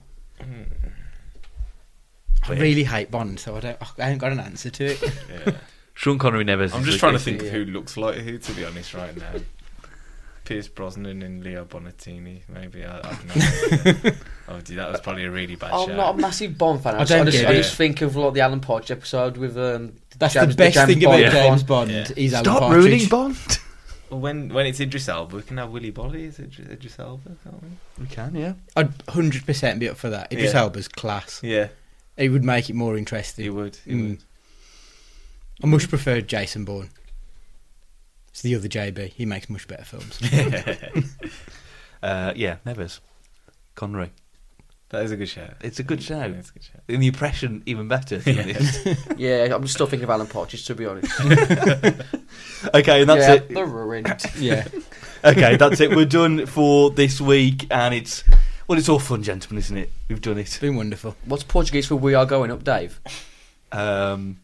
[2.46, 3.78] I really hate Bond, so I don't.
[3.98, 5.02] I haven't got an answer to it.
[5.46, 5.56] Yeah.
[5.96, 6.64] Sean Connery never.
[6.64, 7.52] I'm just trying to think of Yeah.
[7.52, 9.32] who looks like who, to be honest, right now.
[10.44, 12.84] Pierce Brosnan and Leo Bonatini, maybe.
[12.84, 13.26] I, I don't
[14.04, 14.10] know.
[14.48, 15.96] oh, dude, that was probably a really bad I'm show.
[15.96, 16.94] not a massive Bond fan.
[16.94, 17.56] I, I just, don't I, just, get I it.
[17.62, 20.88] just think of like the Alan Partridge episode with um, That's James- the best James
[20.94, 21.66] thing about Bond James one.
[21.66, 21.90] Bond.
[21.90, 22.06] Yeah.
[22.16, 22.84] Is Alan Stop Partridge.
[22.84, 23.58] ruining Bond.
[24.10, 26.26] Well, when when it's Idris Elba, we can have Willy Boly.
[26.26, 27.30] Is it Idris, Idris Elba?
[27.42, 27.68] Can't we?
[28.02, 28.52] We can, yeah.
[28.76, 30.30] I'd hundred percent be up for that.
[30.30, 30.60] Idris Yeah.
[30.60, 31.40] Elba's class.
[31.42, 31.68] Yeah,
[32.18, 33.54] It would make it more he interesting.
[33.54, 33.76] would.
[33.76, 34.08] He Mm.
[34.10, 34.24] would.
[35.62, 36.90] I much prefer Jason Bourne.
[38.34, 39.10] It's the other JB.
[39.10, 40.20] He makes much better films.
[42.02, 43.00] Uh, yeah, Neves.
[43.74, 44.10] Connery.
[44.90, 45.48] That is a good show.
[45.62, 46.18] It's a good show.
[46.18, 46.78] Yeah, it's a good show.
[46.86, 48.18] And the impression, even better.
[48.18, 48.86] to be honest.
[49.16, 51.18] Yeah, I'm still thinking of Alan Partridge, to be honest.
[52.74, 53.48] okay, and that's yeah, it.
[53.48, 54.22] they're ruined.
[54.36, 54.68] yeah.
[55.24, 55.96] Okay, that's it.
[55.96, 58.22] We're done for this week, and it's
[58.68, 59.90] well, it's all fun, gentlemen, isn't it?
[60.10, 60.42] We've done it.
[60.42, 61.16] It's been wonderful.
[61.24, 63.00] What's Portuguese for we are going up, Dave?
[63.72, 64.40] Um,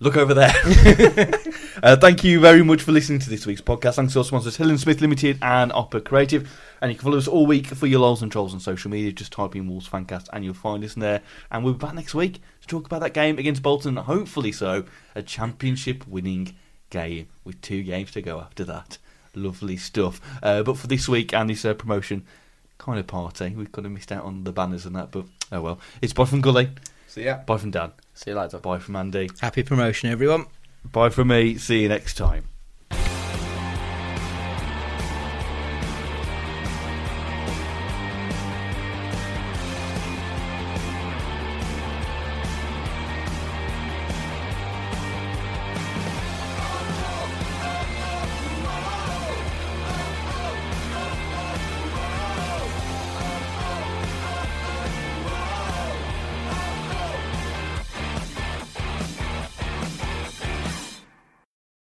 [0.00, 0.52] look over there.
[1.82, 3.96] uh, thank you very much for listening to this week's podcast.
[3.96, 6.48] Thanks to our sponsors, Hill and Smith Limited and Opera Creative.
[6.80, 9.12] And you can follow us all week for your lols and trolls on social media.
[9.12, 11.22] Just type in Wolves Fancast and you'll find us there.
[11.50, 13.96] And we'll be back next week to talk about that game against Bolton.
[13.96, 14.84] Hopefully, so
[15.14, 16.54] a championship winning
[16.90, 18.98] game with two games to go after that.
[19.34, 20.20] Lovely stuff.
[20.42, 22.24] Uh, but for this week and this uh, promotion
[22.78, 25.10] kind of party, we've kind of missed out on the banners and that.
[25.10, 25.80] But oh well.
[26.00, 26.70] It's bye from Gully,
[27.08, 27.38] So yeah.
[27.38, 28.58] bye from Dan, See you later.
[28.58, 29.30] bye from Andy.
[29.40, 30.46] Happy promotion, everyone.
[30.84, 31.56] Bye from me.
[31.56, 32.48] See you next time.